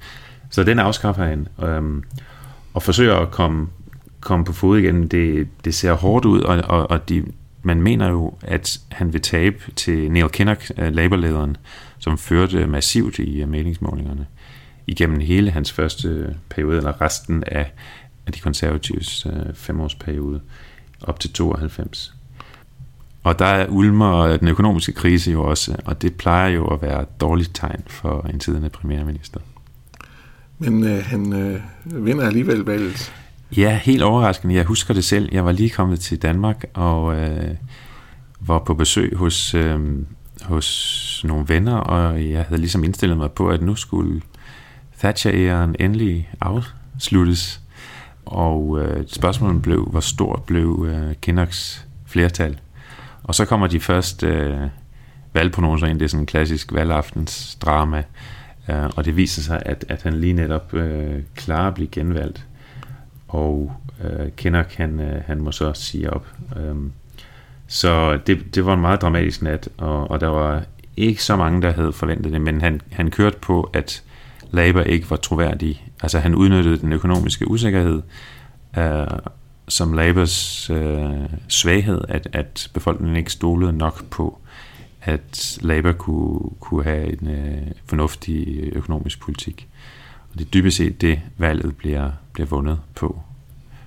Så 0.50 0.64
den 0.64 0.78
afskaffer 0.78 1.24
han, 1.24 1.48
øh, 1.62 2.02
og 2.74 2.82
forsøger 2.82 3.16
at 3.16 3.30
komme, 3.30 3.68
komme 4.24 4.44
på 4.44 4.52
fod 4.52 4.78
igen. 4.78 5.08
Det, 5.08 5.48
det 5.64 5.74
ser 5.74 5.92
hårdt 5.92 6.24
ud, 6.24 6.40
og, 6.40 6.56
og, 6.56 6.90
og 6.90 7.08
de, 7.08 7.24
man 7.62 7.82
mener 7.82 8.10
jo, 8.10 8.34
at 8.42 8.80
han 8.88 9.12
vil 9.12 9.20
tabe 9.20 9.56
til 9.76 10.12
Neil 10.12 10.28
Kinnock, 10.28 10.70
uh, 10.78 10.84
Labour-lederen, 10.84 11.56
som 11.98 12.18
førte 12.18 12.58
øh, 12.58 12.68
massivt 12.68 13.18
i 13.18 13.42
øh, 13.42 13.48
meningsmålingerne 13.48 14.26
igennem 14.86 15.20
hele 15.20 15.50
hans 15.50 15.72
første 15.72 16.36
periode, 16.50 16.76
eller 16.76 17.00
resten 17.00 17.44
af, 17.46 17.72
af 18.26 18.32
de 18.32 18.40
konservatives 18.40 19.26
øh, 19.26 19.54
femårsperiode, 19.54 20.40
op 21.02 21.20
til 21.20 21.32
92. 21.32 22.14
Og 23.22 23.38
der 23.38 23.44
er 23.44 23.66
ulmer 23.68 24.36
den 24.36 24.48
økonomiske 24.48 24.92
krise 24.92 25.32
jo 25.32 25.42
også, 25.42 25.76
og 25.84 26.02
det 26.02 26.14
plejer 26.14 26.48
jo 26.48 26.66
at 26.66 26.82
være 26.82 27.02
et 27.02 27.20
dårligt 27.20 27.50
tegn 27.54 27.82
for 27.86 28.26
en 28.32 28.38
tidligere 28.38 28.70
premierminister. 28.70 29.40
Men 30.58 30.84
øh, 30.84 31.04
han 31.04 31.32
øh, 31.32 31.60
vinder 32.06 32.26
alligevel 32.26 32.60
valget. 32.60 33.12
Ja, 33.56 33.78
helt 33.82 34.02
overraskende. 34.02 34.54
Jeg 34.54 34.64
husker 34.64 34.94
det 34.94 35.04
selv. 35.04 35.28
Jeg 35.32 35.44
var 35.44 35.52
lige 35.52 35.70
kommet 35.70 36.00
til 36.00 36.22
Danmark 36.22 36.64
og 36.74 37.16
øh, 37.16 37.54
var 38.40 38.58
på 38.58 38.74
besøg 38.74 39.16
hos, 39.16 39.54
øh, 39.54 39.80
hos 40.42 41.20
nogle 41.24 41.48
venner, 41.48 41.76
og 41.76 42.28
jeg 42.30 42.44
havde 42.44 42.60
ligesom 42.60 42.84
indstillet 42.84 43.16
mig 43.16 43.32
på, 43.32 43.48
at 43.48 43.62
nu 43.62 43.74
skulle 43.74 44.20
Thatcher-æren 44.98 45.74
endelig 45.80 46.30
afsluttes. 46.40 47.60
Og 48.24 48.80
øh, 48.80 49.04
spørgsmålet 49.06 49.62
blev, 49.62 49.84
hvor 49.84 50.00
stort 50.00 50.42
blev 50.42 50.86
øh, 50.88 51.14
Kinnocks 51.22 51.86
flertal. 52.06 52.58
Og 53.22 53.34
så 53.34 53.44
kommer 53.44 53.66
de 53.66 53.80
første 53.80 54.26
øh, 54.26 54.68
valgprognoser 55.32 55.86
ind. 55.86 55.98
Det 55.98 56.04
er 56.04 56.08
sådan 56.08 56.22
en 56.22 56.26
klassisk 56.26 56.72
valgaftensdrama. 56.72 58.02
Øh, 58.68 58.90
og 58.96 59.04
det 59.04 59.16
viser 59.16 59.42
sig, 59.42 59.62
at, 59.66 59.84
at 59.88 60.02
han 60.02 60.14
lige 60.20 60.32
netop 60.32 60.74
øh, 60.74 61.22
klarer 61.34 61.68
at 61.68 61.74
blive 61.74 61.88
genvalgt 61.92 62.46
og 63.28 63.72
øh, 64.04 64.30
Kinnock 64.36 64.74
han, 64.74 65.00
øh, 65.00 65.22
han 65.26 65.40
må 65.40 65.52
så 65.52 65.72
sige 65.72 66.12
op. 66.12 66.26
Øhm, 66.56 66.92
så 67.66 68.18
det, 68.26 68.54
det 68.54 68.66
var 68.66 68.74
en 68.74 68.80
meget 68.80 69.02
dramatisk 69.02 69.42
nat, 69.42 69.68
og, 69.76 70.10
og 70.10 70.20
der 70.20 70.28
var 70.28 70.64
ikke 70.96 71.24
så 71.24 71.36
mange, 71.36 71.62
der 71.62 71.72
havde 71.72 71.92
forventet 71.92 72.32
det, 72.32 72.40
men 72.40 72.60
han, 72.60 72.80
han 72.92 73.10
kørte 73.10 73.38
på, 73.38 73.70
at 73.72 74.02
Labour 74.50 74.82
ikke 74.82 75.10
var 75.10 75.16
troværdig. 75.16 75.86
Altså 76.02 76.18
han 76.18 76.34
udnyttede 76.34 76.78
den 76.78 76.92
økonomiske 76.92 77.50
usikkerhed 77.50 78.02
øh, 78.78 79.06
som 79.68 79.92
Labours 79.92 80.70
øh, 80.70 81.28
svaghed, 81.48 82.00
at, 82.08 82.28
at 82.32 82.70
befolkningen 82.74 83.16
ikke 83.16 83.32
stolede 83.32 83.72
nok 83.72 84.04
på, 84.04 84.38
at 85.02 85.58
Labour 85.60 85.92
kunne, 85.92 86.50
kunne 86.60 86.84
have 86.84 87.22
en 87.22 87.30
øh, 87.30 87.70
fornuftig 87.86 88.70
økonomisk 88.72 89.20
politik. 89.20 89.68
Og 90.32 90.38
det 90.38 90.44
er 90.44 90.50
dybest 90.50 90.76
set 90.76 91.00
det, 91.00 91.20
valget 91.38 91.76
bliver, 91.76 92.10
bliver 92.34 92.46
vundet 92.46 92.80
på 92.94 93.20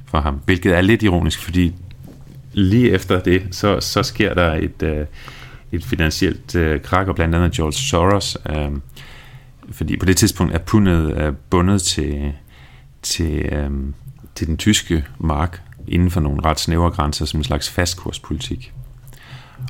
for 0.05 0.19
ham. 0.19 0.41
Hvilket 0.45 0.77
er 0.77 0.81
lidt 0.81 1.03
ironisk, 1.03 1.43
fordi 1.43 1.75
lige 2.53 2.91
efter 2.91 3.19
det, 3.19 3.47
så, 3.51 3.79
så 3.79 4.03
sker 4.03 4.33
der 4.33 4.53
et, 4.53 4.83
øh, 4.83 5.05
et 5.71 5.83
finansielt 5.83 6.55
øh, 6.55 6.81
krak, 6.81 7.07
og 7.07 7.15
blandt 7.15 7.35
andet 7.35 7.51
George 7.51 7.73
Soros, 7.73 8.37
øh, 8.49 8.71
fordi 9.71 9.97
på 9.97 10.05
det 10.05 10.17
tidspunkt 10.17 10.53
er 10.53 10.59
pundet 10.59 11.17
øh, 11.17 11.33
bundet 11.49 11.81
til, 11.81 12.33
til, 13.01 13.39
øh, 13.39 13.71
til 14.35 14.47
den 14.47 14.57
tyske 14.57 15.05
mark 15.19 15.61
inden 15.87 16.11
for 16.11 16.19
nogle 16.19 16.45
ret 16.45 16.59
snævre 16.59 16.91
grænser 16.91 17.25
som 17.25 17.39
en 17.39 17.43
slags 17.43 17.69
fastkurspolitik. 17.69 18.73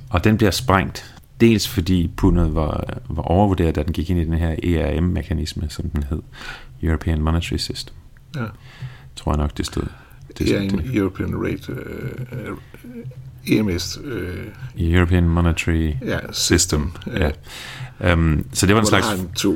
Og 0.09 0.23
den 0.23 0.37
bliver 0.37 0.51
sprængt, 0.51 1.15
dels 1.41 1.67
fordi 1.67 2.11
pundet 2.17 2.55
var, 2.55 2.99
var 3.09 3.23
overvurderet, 3.23 3.75
da 3.75 3.83
den 3.83 3.93
gik 3.93 4.09
ind 4.09 4.19
i 4.19 4.25
den 4.25 4.33
her 4.33 4.55
ERM-mekanisme, 4.63 5.69
som 5.69 5.89
den 5.89 6.03
hed, 6.03 6.21
European 6.83 7.21
Monetary 7.21 7.57
System. 7.57 7.96
Ja. 8.35 8.45
Tror 9.15 9.31
jeg 9.31 9.37
nok, 9.37 9.57
det 9.57 9.65
stod. 9.65 9.83
Det 10.37 10.55
er 10.55 10.59
en 10.59 10.81
European 10.93 11.35
Rate 11.35 11.71
uh, 11.71 12.51
uh, 12.51 12.57
EMS. 13.45 13.99
Uh, 14.05 14.11
European 14.91 15.29
Monetary 15.29 15.93
ja, 16.05 16.19
System. 16.31 16.91
Ja. 17.07 17.31
Ja. 18.01 18.13
Um, 18.13 18.45
så 18.53 18.65
det 18.65 18.75
var 18.75 18.81
en 18.81 18.87
slags... 18.87 19.07
Der 19.07 19.49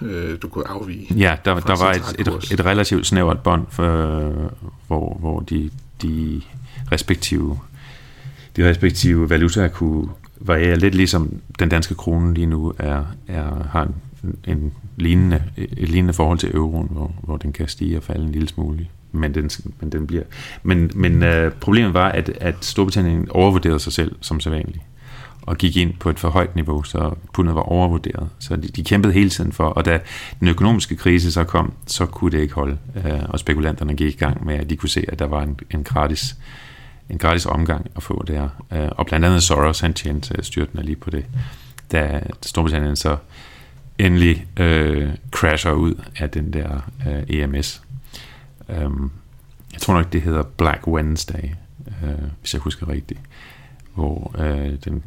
2,25, 0.00 0.06
uh, 0.06 0.10
du 0.42 0.48
kunne 0.48 0.68
afvige. 0.68 1.14
Ja, 1.14 1.36
der, 1.44 1.60
der 1.60 1.84
var 1.84 1.92
et, 1.92 2.16
et, 2.18 2.52
et 2.52 2.64
relativt 2.64 3.06
snævert 3.06 3.42
bånd, 3.42 3.66
for, 3.70 4.32
hvor, 4.86 5.16
hvor 5.20 5.40
de, 5.40 5.70
de 6.02 6.42
respektive 6.92 7.58
de 8.56 8.68
respektive 8.68 9.30
valutaer 9.30 9.68
kunne 9.68 10.08
variere 10.40 10.76
lidt 10.76 10.94
ligesom 10.94 11.40
den 11.58 11.68
danske 11.68 11.94
krone 11.94 12.34
lige 12.34 12.46
nu 12.46 12.72
er, 12.78 13.04
er 13.28 13.68
har 13.70 13.82
en 13.82 13.94
en 14.44 14.72
lignende, 15.02 15.42
et 15.56 15.88
lignende 15.88 16.14
forhold 16.14 16.38
til 16.38 16.54
euroen, 16.54 16.88
hvor, 16.90 17.14
hvor 17.22 17.36
den 17.36 17.52
kan 17.52 17.68
stige 17.68 17.96
og 17.96 18.02
falde 18.02 18.24
en 18.24 18.32
lille 18.32 18.48
smule. 18.48 18.86
Men 19.12 19.34
den, 19.34 19.50
men 19.80 19.92
den 19.92 20.06
bliver... 20.06 20.22
Men, 20.62 20.90
men 20.94 21.22
øh, 21.22 21.52
problemet 21.52 21.94
var, 21.94 22.08
at, 22.08 22.28
at 22.40 22.64
Storbritannien 22.64 23.30
overvurderede 23.30 23.78
sig 23.80 23.92
selv 23.92 24.16
som 24.20 24.40
sædvanligt 24.40 24.84
og 25.42 25.58
gik 25.58 25.76
ind 25.76 25.94
på 26.00 26.10
et 26.10 26.18
for 26.18 26.28
højt 26.28 26.56
niveau, 26.56 26.82
så 26.82 27.14
pundet 27.32 27.54
var 27.54 27.60
overvurderet. 27.60 28.28
Så 28.38 28.56
de, 28.56 28.68
de 28.68 28.84
kæmpede 28.84 29.12
hele 29.12 29.30
tiden 29.30 29.52
for, 29.52 29.64
og 29.64 29.84
da 29.84 30.00
den 30.40 30.48
økonomiske 30.48 30.96
krise 30.96 31.32
så 31.32 31.44
kom, 31.44 31.72
så 31.86 32.06
kunne 32.06 32.30
det 32.30 32.40
ikke 32.40 32.54
holde. 32.54 32.78
øh, 32.96 33.20
og 33.28 33.38
spekulanterne 33.38 33.94
gik 33.94 34.14
i 34.14 34.18
gang 34.18 34.46
med, 34.46 34.54
at 34.54 34.70
de 34.70 34.76
kunne 34.76 34.88
se, 34.88 35.04
at 35.08 35.18
der 35.18 35.26
var 35.26 35.42
en, 35.42 35.60
en 35.70 35.84
gratis 35.84 36.36
en 37.10 37.18
gratis 37.18 37.46
omgang 37.46 37.90
at 37.96 38.02
få 38.02 38.24
der. 38.26 38.48
Øh, 38.72 38.88
og 38.90 39.06
blandt 39.06 39.26
andet 39.26 39.42
Soros, 39.42 39.80
han 39.80 39.94
tjente 39.94 40.44
styrtende 40.44 40.82
lige 40.82 40.96
på 40.96 41.10
det, 41.10 41.24
da 41.92 42.20
Storbritannien 42.42 42.96
så 42.96 43.16
endelig 43.98 44.46
øh, 44.56 45.10
crasher 45.30 45.72
ud 45.72 45.94
af 46.16 46.30
den 46.30 46.52
der 46.52 46.90
øh, 47.08 47.22
EMS. 47.28 47.82
Um, 48.68 48.74
øhm, 48.76 49.10
jeg 49.72 49.80
tror 49.80 49.94
nok, 49.94 50.12
det 50.12 50.22
hedder 50.22 50.42
Black 50.42 50.86
Wednesday, 50.86 51.44
øh, 51.86 52.10
hvis 52.40 52.54
jeg 52.54 52.60
husker 52.60 52.88
rigtigt, 52.88 53.20
hvor 53.94 54.34
øh, 54.38 54.78
den, 54.84 55.02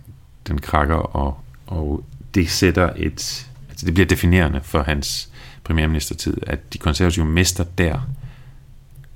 den 0.48 0.62
krakker, 0.62 0.96
og, 0.96 1.40
og 1.68 2.04
det 2.36 2.50
sætter 2.50 2.94
et, 2.96 3.48
altså 3.70 3.86
det 3.86 3.94
bliver 3.94 4.08
definerende 4.08 4.62
for 4.64 4.84
hans 4.84 5.30
premierministertid, 5.64 6.38
at 6.48 6.74
de 6.74 6.78
konservative 6.78 7.26
mister 7.26 7.64
der, 7.64 8.10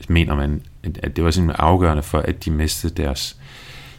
mener 0.09 0.35
man, 0.35 0.61
at 0.83 1.15
det 1.15 1.23
var 1.23 1.31
simpelthen 1.31 1.65
afgørende 1.65 2.03
for, 2.03 2.19
at 2.19 2.45
de 2.45 2.51
mistede 2.51 3.03
deres 3.03 3.37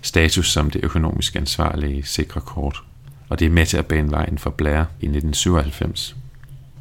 status 0.02 0.52
som 0.52 0.70
det 0.70 0.84
økonomisk 0.84 1.36
ansvarlige 1.36 2.02
sikre 2.02 2.40
kort 2.40 2.82
og 3.30 3.38
det 3.38 3.46
er 3.46 3.50
med 3.50 3.66
til 3.66 3.76
at 3.76 3.86
bane 3.86 4.10
vejen 4.10 4.38
for 4.38 4.50
Blair 4.50 4.78
i 4.78 5.06
1997. 5.06 6.16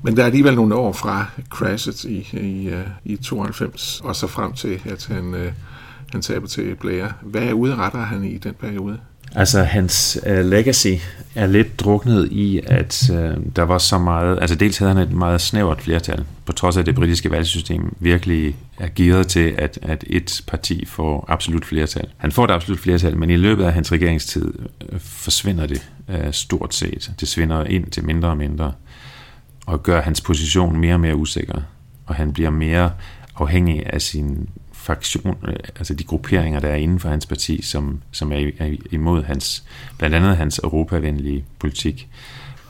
Men 0.04 0.16
der 0.16 0.22
er 0.22 0.26
alligevel 0.26 0.56
nogle 0.56 0.76
år 0.76 0.94
fra 0.94 1.26
crashet 1.50 2.04
i, 2.04 2.28
i, 2.34 2.70
øh, 2.70 2.88
i 3.06 3.16
92, 3.16 4.02
og 4.04 4.16
så 4.16 4.28
frem 4.28 4.54
til, 4.54 4.82
at 4.86 5.08
han, 5.08 5.34
øh, 5.34 5.52
han 6.12 6.22
taber 6.22 6.48
til 6.48 6.76
Blair. 6.76 7.08
Hvad 7.22 7.54
udretter 7.54 8.00
han 8.00 8.24
i 8.24 8.38
den 8.38 8.54
periode? 8.54 9.00
Altså, 9.36 9.64
hans 9.64 10.20
uh, 10.30 10.46
legacy 10.46 10.94
er 11.36 11.48
lidt 11.48 11.80
druknet 11.80 12.32
i, 12.32 12.62
at 12.68 13.10
uh, 13.12 13.44
der 13.56 13.64
var 13.64 13.78
så 13.78 13.98
meget... 13.98 14.38
Altså, 14.42 14.56
dels 14.56 14.78
havde 14.78 14.94
han 14.94 15.04
et 15.04 15.12
meget 15.12 15.42
snævert 15.42 15.82
flertal, 15.82 16.24
på 16.46 16.52
trods 16.52 16.76
af, 16.78 16.80
at 16.80 16.86
det 16.86 16.96
britiske 16.96 17.32
valgsystem 17.32 17.96
virkelig 18.00 18.56
er 18.80 18.88
gearet 18.96 19.28
til, 19.28 19.56
at, 19.58 19.80
at 19.82 20.04
et 20.08 20.42
parti 20.48 20.86
får 20.86 21.26
absolut 21.28 21.66
flertal. 21.66 22.08
Han 22.18 22.32
får 22.32 22.46
et 22.46 22.52
absolut 22.52 22.80
flertal, 22.80 23.18
men 23.18 23.30
i 23.30 23.36
løbet 23.36 23.64
af 23.64 23.74
hans 23.74 23.92
regeringstid 23.92 24.54
uh, 24.94 25.00
forsvinder 25.00 25.68
det 25.68 25.90
uh, 26.08 26.32
stort 26.32 26.74
set. 26.74 27.12
Det 27.20 27.28
svinder 27.28 27.64
ind 27.64 27.86
til 27.92 28.06
mindre 28.06 28.28
og 28.28 28.38
mindre, 28.38 28.72
og 29.66 29.84
gør 29.84 30.02
hans 30.02 30.22
position 30.22 30.80
mere 30.80 30.94
og 30.94 31.00
mere 31.00 31.16
usikker. 31.16 31.62
Og 32.06 32.16
han 32.16 32.34
bliver 32.34 32.50
mere 32.50 32.92
afhængig 33.36 33.94
af 33.94 34.02
sin 34.02 34.50
fraktion, 34.90 35.38
øh, 35.48 35.56
altså 35.76 35.94
de 35.94 36.04
grupperinger, 36.04 36.60
der 36.60 36.68
er 36.68 36.76
inden 36.76 37.00
for 37.00 37.10
hans 37.10 37.26
parti, 37.26 37.62
som, 37.62 38.02
som 38.12 38.32
er 38.32 38.52
imod 38.92 39.24
hans, 39.24 39.64
blandt 39.98 40.16
andet 40.16 40.38
hans 40.38 40.60
europavenlige 40.64 41.46
politik. 41.60 42.08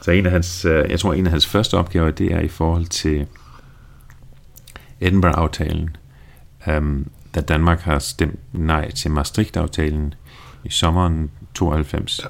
Så 0.02 0.12
en 0.12 0.26
af 0.26 0.32
hans, 0.32 0.66
øh, 0.66 0.90
jeg 0.90 1.00
tror, 1.00 1.14
en 1.14 1.26
af 1.26 1.32
hans 1.32 1.48
første 1.48 1.78
opgaver, 1.78 2.12
det 2.12 2.34
er 2.34 2.40
i 2.40 2.48
forhold 2.48 2.86
til 2.86 3.28
Edinburgh-aftalen, 5.02 5.96
um, 6.68 7.08
da 7.36 7.42
Danmark 7.42 7.82
har 7.82 8.00
stemt 8.00 8.40
nej 8.54 8.92
til 8.92 9.12
Maastricht-aftalen 9.12 10.14
i 10.64 10.70
sommeren 10.70 11.32
92. 11.54 12.20
Ja. 12.24 12.28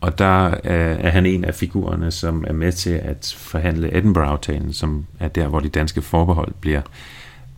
Og 0.00 0.18
der 0.18 0.54
er 0.64 1.10
han 1.10 1.26
en 1.26 1.44
af 1.44 1.54
figurerne, 1.54 2.10
som 2.10 2.44
er 2.46 2.52
med 2.52 2.72
til 2.72 2.90
at 2.90 3.36
forhandle 3.38 3.96
Edinburgh-aftalen, 3.96 4.72
som 4.72 5.06
er 5.20 5.28
der, 5.28 5.48
hvor 5.48 5.60
de 5.60 5.68
danske 5.68 6.02
forbehold 6.02 6.52
bliver, 6.60 6.82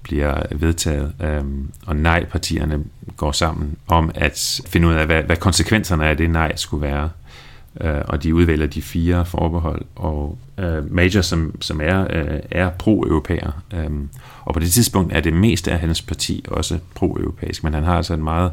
bliver 0.08 0.42
vedtaget. 0.50 1.12
øh, 1.22 1.44
og 1.86 1.96
nej-partierne 1.96 2.84
går 3.16 3.32
sammen 3.32 3.76
om 3.86 4.10
at 4.14 4.60
finde 4.66 4.88
ud 4.88 4.92
af, 4.92 5.06
hvad, 5.06 5.22
hvad 5.22 5.36
konsekvenserne 5.36 6.06
af 6.06 6.16
det 6.16 6.30
nej 6.30 6.56
skulle 6.56 6.82
være. 6.82 7.10
Øh, 7.80 8.02
og 8.08 8.22
de 8.22 8.34
udvælger 8.34 8.66
de 8.66 8.82
fire 8.82 9.24
forbehold. 9.24 9.84
Og 9.96 10.38
øh, 10.58 10.92
Major, 10.92 11.20
som, 11.20 11.54
som 11.60 11.80
er, 11.80 12.06
øh, 12.10 12.40
er 12.50 12.70
pro-europæer. 12.70 13.62
Øhm, 13.74 14.08
og 14.44 14.54
på 14.54 14.60
det 14.60 14.72
tidspunkt 14.72 15.12
er 15.12 15.20
det 15.20 15.32
meste 15.32 15.72
af 15.72 15.78
hans 15.78 16.02
parti 16.02 16.44
også 16.48 16.78
pro-europæisk, 16.94 17.64
men 17.64 17.74
han 17.74 17.84
har 17.84 17.96
altså 17.96 18.14
en 18.14 18.24
meget 18.24 18.52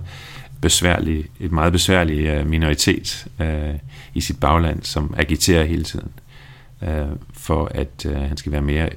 besværlig, 0.61 1.25
et 1.39 1.51
meget 1.51 1.71
besværlig 1.71 2.25
øh, 2.25 2.47
minoritet 2.49 3.27
øh, 3.41 3.75
i 4.13 4.21
sit 4.21 4.39
bagland, 4.39 4.83
som 4.83 5.13
agiterer 5.17 5.63
hele 5.63 5.83
tiden 5.83 6.11
øh, 6.81 7.05
for, 7.33 7.71
at 7.71 8.05
øh, 8.05 8.15
han 8.17 8.37
skal 8.37 8.51
være 8.51 8.61
mere 8.61 8.89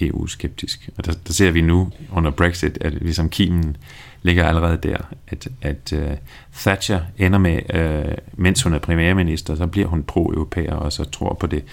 EU-skeptisk. 0.00 0.88
Og 0.98 1.06
der, 1.06 1.12
der 1.26 1.32
ser 1.32 1.50
vi 1.50 1.60
nu 1.60 1.90
under 2.12 2.30
Brexit, 2.30 2.78
at 2.80 2.92
ligesom 2.92 3.28
kimen 3.28 3.76
ligger 4.22 4.44
allerede 4.44 4.78
der, 4.82 4.96
at, 5.28 5.48
at 5.62 5.92
uh, 5.92 6.16
Thatcher 6.54 7.00
ender 7.18 7.38
med, 7.38 7.60
uh, 7.74 8.12
mens 8.32 8.62
hun 8.62 8.74
er 8.74 8.78
premierminister, 8.78 9.54
så 9.54 9.66
bliver 9.66 9.88
hun 9.88 10.02
pro-europæer, 10.02 10.74
og 10.74 10.92
så 10.92 11.04
tror 11.04 11.34
på 11.34 11.46
det, 11.46 11.64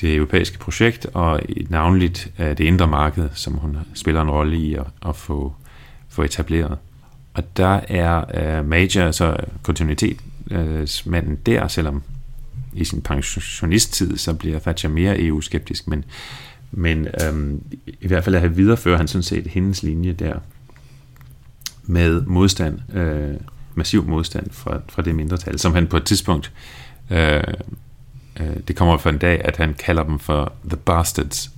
det 0.00 0.14
europæiske 0.14 0.58
projekt, 0.58 1.06
og 1.14 1.40
navnligt 1.68 2.32
uh, 2.38 2.46
det 2.46 2.60
indre 2.60 2.86
marked, 2.86 3.28
som 3.34 3.54
hun 3.54 3.76
spiller 3.94 4.22
en 4.22 4.30
rolle 4.30 4.56
i 4.56 4.74
at, 4.74 4.86
at 5.08 5.16
få, 5.16 5.54
få 6.08 6.22
etableret. 6.22 6.78
Og 7.34 7.56
der 7.56 7.80
er 7.88 8.60
uh, 8.60 8.66
Major, 8.68 9.10
så 9.10 9.36
kontinuitetsmanden 9.62 11.32
uh, 11.32 11.38
der, 11.46 11.68
selvom 11.68 12.02
i 12.72 12.84
sin 12.84 13.02
pensionisttid, 13.02 14.16
så 14.16 14.34
bliver 14.34 14.58
Thatcher 14.58 14.90
mere 14.90 15.20
EU-skeptisk, 15.20 15.88
men, 15.88 16.04
men 16.76 17.08
øhm, 17.24 17.62
i 18.00 18.06
hvert 18.06 18.24
fald 18.24 18.34
at 18.34 18.40
have 18.40 18.56
viderefører 18.56 18.96
han 18.96 19.08
sådan 19.08 19.22
set 19.22 19.46
hendes 19.46 19.82
linje 19.82 20.12
der 20.12 20.38
med 21.82 22.20
modstand, 22.20 22.96
øh, 22.96 23.34
massiv 23.74 24.08
modstand 24.08 24.50
fra, 24.50 24.80
fra 24.88 25.02
det 25.02 25.14
mindretal, 25.14 25.58
som 25.58 25.74
han 25.74 25.86
på 25.86 25.96
et 25.96 26.04
tidspunkt, 26.04 26.52
øh, 27.10 27.42
øh, 28.40 28.56
det 28.68 28.76
kommer 28.76 28.96
for 28.96 29.10
en 29.10 29.18
dag, 29.18 29.44
at 29.44 29.56
han 29.56 29.74
kalder 29.74 30.02
dem 30.02 30.18
for 30.18 30.52
the 30.68 30.76
bastards. 30.76 31.50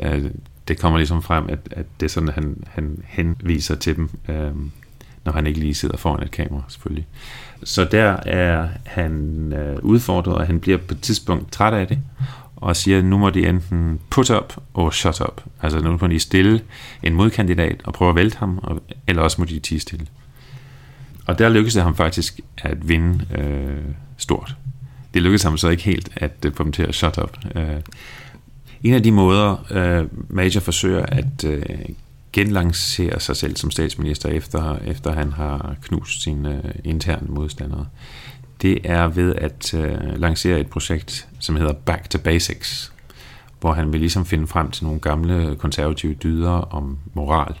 Øh, 0.00 0.30
det 0.68 0.78
kommer 0.78 0.98
ligesom 0.98 1.22
frem, 1.22 1.44
at, 1.48 1.58
at 1.70 1.86
det 2.00 2.06
er 2.06 2.10
sådan, 2.10 2.28
at 2.28 2.34
han, 2.34 2.64
han 2.66 2.98
henviser 3.04 3.74
til 3.74 3.96
dem, 3.96 4.10
øh, 4.28 4.52
når 5.24 5.32
han 5.32 5.46
ikke 5.46 5.60
lige 5.60 5.74
sidder 5.74 5.96
foran 5.96 6.22
et 6.22 6.30
kamera, 6.30 6.62
selvfølgelig. 6.68 7.06
Så 7.64 7.84
der 7.84 8.16
er 8.26 8.68
han 8.86 9.12
øh, 9.52 9.78
udfordret, 9.82 10.34
og 10.34 10.46
han 10.46 10.60
bliver 10.60 10.78
på 10.78 10.94
et 10.94 11.00
tidspunkt 11.00 11.52
træt 11.52 11.74
af 11.74 11.86
det, 11.86 11.98
og 12.62 12.76
siger, 12.76 12.98
at 12.98 13.04
nu 13.04 13.18
må 13.18 13.30
de 13.30 13.48
enten 13.48 14.00
put 14.10 14.30
up 14.30 14.56
og 14.74 14.94
shut 14.94 15.20
up. 15.20 15.42
Altså 15.62 15.80
nu 15.80 15.98
må 16.00 16.06
de 16.06 16.18
stille 16.18 16.62
en 17.02 17.14
modkandidat 17.14 17.80
og 17.84 17.92
prøve 17.92 18.08
at 18.08 18.16
vælte 18.16 18.38
ham, 18.38 18.58
og, 18.62 18.82
eller 19.06 19.22
også 19.22 19.40
må 19.40 19.44
de 19.44 19.58
tige 19.58 19.80
stille. 19.80 20.06
Og 21.26 21.38
der 21.38 21.48
lykkedes 21.48 21.74
det 21.74 21.82
ham 21.82 21.96
faktisk 21.96 22.40
at 22.58 22.88
vinde 22.88 23.26
øh, 23.38 23.94
stort. 24.16 24.56
Det 25.14 25.22
lykkedes 25.22 25.42
ham 25.42 25.56
så 25.56 25.68
ikke 25.68 25.82
helt 25.82 26.08
at 26.16 26.44
øh, 26.46 26.54
få 26.54 26.64
dem 26.64 26.72
til 26.72 26.82
at 26.82 26.94
shut 26.94 27.18
up. 27.18 27.38
Øh, 27.54 27.80
en 28.82 28.94
af 28.94 29.02
de 29.02 29.12
måder, 29.12 29.66
øh, 29.70 30.06
Major 30.28 30.60
forsøger 30.60 31.06
at 31.06 31.44
øh, 31.44 31.62
genlancere 32.32 33.20
sig 33.20 33.36
selv 33.36 33.56
som 33.56 33.70
statsminister, 33.70 34.28
efter, 34.28 34.76
efter 34.76 35.12
han 35.12 35.32
har 35.32 35.74
knust 35.82 36.22
sine 36.22 36.62
øh, 36.64 36.74
interne 36.84 37.26
modstandere, 37.28 37.86
det 38.62 38.78
er 38.84 39.08
ved 39.08 39.34
at 39.34 39.74
øh, 39.74 40.20
lancere 40.20 40.60
et 40.60 40.66
projekt, 40.66 41.28
som 41.38 41.56
hedder 41.56 41.72
Back 41.72 42.10
to 42.10 42.18
Basics, 42.18 42.92
hvor 43.60 43.72
han 43.72 43.92
vil 43.92 44.00
ligesom 44.00 44.26
finde 44.26 44.46
frem 44.46 44.70
til 44.70 44.84
nogle 44.84 45.00
gamle 45.00 45.56
konservative 45.58 46.14
dyder 46.14 46.50
om 46.50 46.98
moral, 47.14 47.54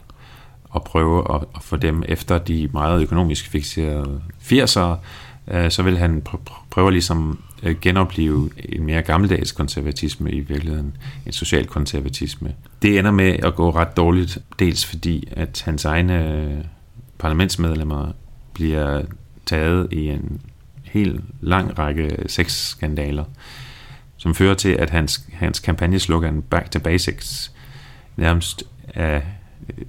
og 0.64 0.84
prøve 0.84 1.34
at, 1.34 1.44
at 1.56 1.62
få 1.62 1.76
dem 1.76 2.02
efter 2.08 2.38
de 2.38 2.68
meget 2.72 3.02
økonomisk 3.02 3.48
fixerede 3.48 4.22
80'ere, 4.42 4.96
øh, 5.48 5.70
så 5.70 5.82
vil 5.82 5.98
han 5.98 6.22
pr- 6.28 6.62
prøve 6.70 6.92
ligesom 6.92 7.42
øh, 7.62 7.76
genopleve 7.80 8.50
en 8.58 8.86
mere 8.86 9.02
gammeldags 9.02 9.52
konservatisme 9.52 10.30
i 10.30 10.40
virkeligheden, 10.40 10.96
en 11.26 11.32
social 11.32 11.66
konservatisme. 11.66 12.54
Det 12.82 12.98
ender 12.98 13.10
med 13.10 13.36
at 13.42 13.54
gå 13.54 13.70
ret 13.70 13.96
dårligt, 13.96 14.38
dels 14.58 14.86
fordi 14.86 15.28
at 15.32 15.62
hans 15.64 15.84
egne 15.84 16.28
øh, 16.28 16.64
parlamentsmedlemmer 17.18 18.12
bliver 18.54 19.02
taget 19.46 19.92
i 19.92 20.08
en 20.08 20.40
helt 20.92 21.20
lang 21.40 21.78
række 21.78 22.16
sexskandaler, 22.26 23.24
som 24.16 24.34
fører 24.34 24.54
til, 24.54 24.68
at 24.68 24.90
hans, 24.90 25.28
hans 25.32 25.58
kampagneslogan 25.58 26.42
Back 26.42 26.70
to 26.70 26.78
Basics 26.78 27.52
nærmest 28.16 28.64
af 28.94 29.22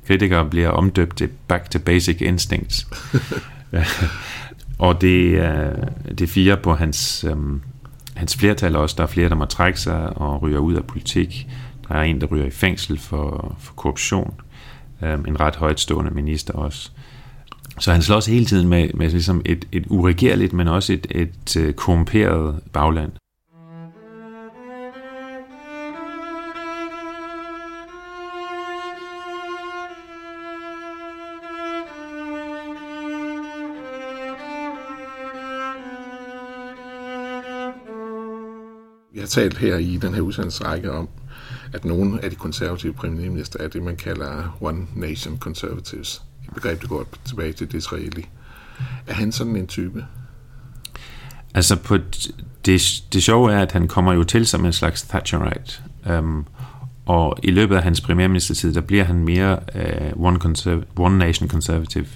kritikere 0.08 0.50
bliver 0.50 0.70
omdøbt 0.70 1.18
til 1.18 1.30
Back 1.48 1.70
to 1.70 1.80
Basic 1.80 2.22
Instincts. 2.22 2.88
og 4.80 5.02
det, 5.02 5.44
det 6.20 6.30
fire 6.30 6.58
på 6.58 6.74
hans, 6.74 7.26
um, 7.32 7.62
hans 8.16 8.38
flertal 8.38 8.76
også. 8.76 8.96
Der 8.98 9.04
er 9.04 9.08
flere, 9.08 9.30
der 9.30 9.36
må 9.36 9.46
trække 9.46 9.80
sig 9.80 10.18
og 10.18 10.42
ryger 10.42 10.60
ud 10.60 10.74
af 10.74 10.86
politik. 10.86 11.48
Der 11.88 11.96
er 11.96 12.02
en, 12.02 12.22
der 12.22 12.28
ryger 12.28 12.46
i 12.46 12.52
fængsel 12.52 13.00
for, 13.00 13.56
for 13.60 13.74
korruption. 13.74 14.34
Um, 15.02 15.26
en 15.28 15.40
ret 15.40 15.56
højtstående 15.56 16.12
minister 16.12 16.54
også. 16.54 16.92
Så 17.80 17.92
han 17.92 18.02
slås 18.02 18.26
hele 18.26 18.46
tiden 18.46 18.70
med, 18.70 18.90
med 18.94 19.10
ligesom 19.10 19.42
et, 19.46 19.68
et 19.72 19.86
uregerligt, 19.90 20.54
men 20.54 20.68
også 20.68 20.94
et, 20.94 21.08
et, 21.12 21.56
et 21.58 21.76
korrumperet 21.76 22.60
bagland. 22.74 23.12
Jeg 39.14 39.22
har 39.22 39.28
talt 39.28 39.58
her 39.58 39.78
i 39.78 39.98
den 39.98 40.14
her 40.14 40.22
udsendelsesrække 40.22 40.92
om, 40.92 41.10
at 41.74 41.86
nogle 41.86 42.24
af 42.24 42.30
de 42.30 42.36
konservative 42.36 42.94
premierminister 42.94 43.64
er 43.64 43.68
det, 43.68 43.84
man 43.84 43.96
kalder 43.96 44.58
One 44.62 44.88
Nation 44.96 45.38
Conservatives 45.40 46.22
begreb, 46.54 46.82
det 46.82 46.90
går 46.90 47.08
tilbage 47.26 47.54
til 47.54 47.72
Disraeli. 47.72 48.26
Er 49.08 49.14
han 49.14 49.32
sådan 49.32 49.56
en 49.56 49.68
type? 49.68 50.06
Altså, 51.54 51.76
på 51.76 51.98
det, 52.66 53.04
det 53.14 53.24
sjove 53.24 53.54
er, 53.54 53.60
at 53.60 53.72
han 53.72 53.88
kommer 53.88 54.14
jo 54.14 54.24
til 54.24 54.46
som 54.46 54.66
en 54.66 54.74
slags 54.74 55.02
Thatcherite. 55.02 55.82
Um, 56.06 56.12
øhm, 56.12 56.46
og 57.06 57.38
i 57.44 57.52
løbet 57.52 57.76
af 57.76 57.84
hans 57.84 58.02
premierministertid, 58.02 58.74
der 58.74 58.82
bliver 58.82 59.04
han 59.04 59.16
mere 59.16 59.60
uh, 60.16 60.26
one, 60.26 60.40
one 60.96 61.18
nation 61.18 61.50
conservative 61.50 62.08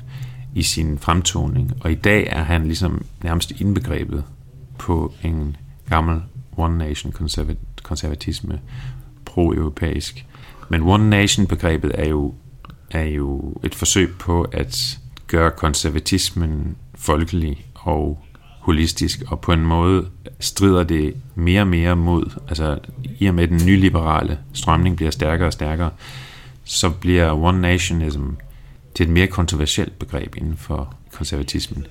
i 0.56 0.64
sin 0.64 1.00
fremtoning. 1.00 1.74
Og 1.80 1.92
i 1.92 1.96
dag 1.96 2.28
er 2.32 2.44
han 2.44 2.64
ligesom 2.64 3.06
nærmest 3.24 3.52
indbegrebet 3.52 4.24
på 4.78 5.14
en 5.24 5.56
gammel 5.90 6.22
one 6.58 6.78
nation 6.78 7.14
konservatisme, 7.84 8.60
pro-europæisk. 9.26 10.26
Men 10.70 10.82
one 10.82 11.10
nation 11.10 11.48
begrebet 11.48 11.92
er 11.94 12.10
jo 12.10 12.34
er 12.92 13.04
jo 13.04 13.54
et 13.64 13.76
forsøg 13.76 14.10
på 14.20 14.42
at 14.52 15.00
gøre 15.28 15.52
konservatismen 15.52 16.78
folkelig 16.96 17.66
og 17.76 18.24
holistisk, 18.60 19.24
og 19.28 19.42
på 19.42 19.52
en 19.52 19.66
måde 19.66 20.06
strider 20.40 20.84
det 20.84 21.16
mere 21.36 21.62
og 21.62 21.68
mere 21.68 21.96
mod, 21.96 22.40
altså 22.48 22.80
i 23.20 23.26
og 23.26 23.36
med 23.36 23.48
den 23.48 23.62
nyliberale 23.66 24.40
strømning 24.54 24.96
bliver 24.96 25.12
stærkere 25.12 25.48
og 25.48 25.54
stærkere, 25.54 25.90
så 26.64 26.90
bliver 26.90 27.44
one 27.44 27.62
nationism 27.62 28.24
til 28.96 29.04
et 29.04 29.10
mere 29.10 29.28
kontroversielt 29.28 30.00
begreb 30.00 30.36
inden 30.36 30.58
for 30.58 30.96
konservatismen. 31.12 31.88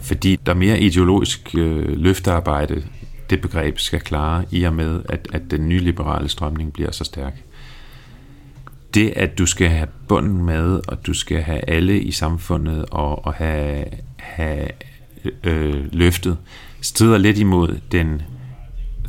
Fordi 0.00 0.36
der 0.46 0.52
er 0.52 0.56
mere 0.56 0.80
ideologisk 0.80 1.54
øh, 1.54 1.98
løftearbejde, 1.98 2.82
det 3.30 3.40
begreb 3.40 3.78
skal 3.78 4.00
klare, 4.00 4.44
i 4.50 4.62
og 4.62 4.72
med, 4.72 5.02
at, 5.08 5.28
at 5.32 5.42
den 5.50 5.68
nyliberale 5.68 6.28
strømning 6.28 6.72
bliver 6.72 6.90
så 6.90 7.04
stærk 7.04 7.42
det, 8.94 9.12
at 9.16 9.38
du 9.38 9.46
skal 9.46 9.68
have 9.68 9.88
bunden 10.08 10.44
med, 10.44 10.80
og 10.88 11.06
du 11.06 11.14
skal 11.14 11.42
have 11.42 11.70
alle 11.70 12.00
i 12.00 12.10
samfundet, 12.10 12.84
og, 12.90 13.26
og 13.26 13.34
have, 13.34 13.84
have 14.16 14.68
øh, 15.44 15.92
løftet, 15.92 16.38
strider 16.80 17.18
lidt 17.18 17.38
imod 17.38 17.78
den 17.92 18.22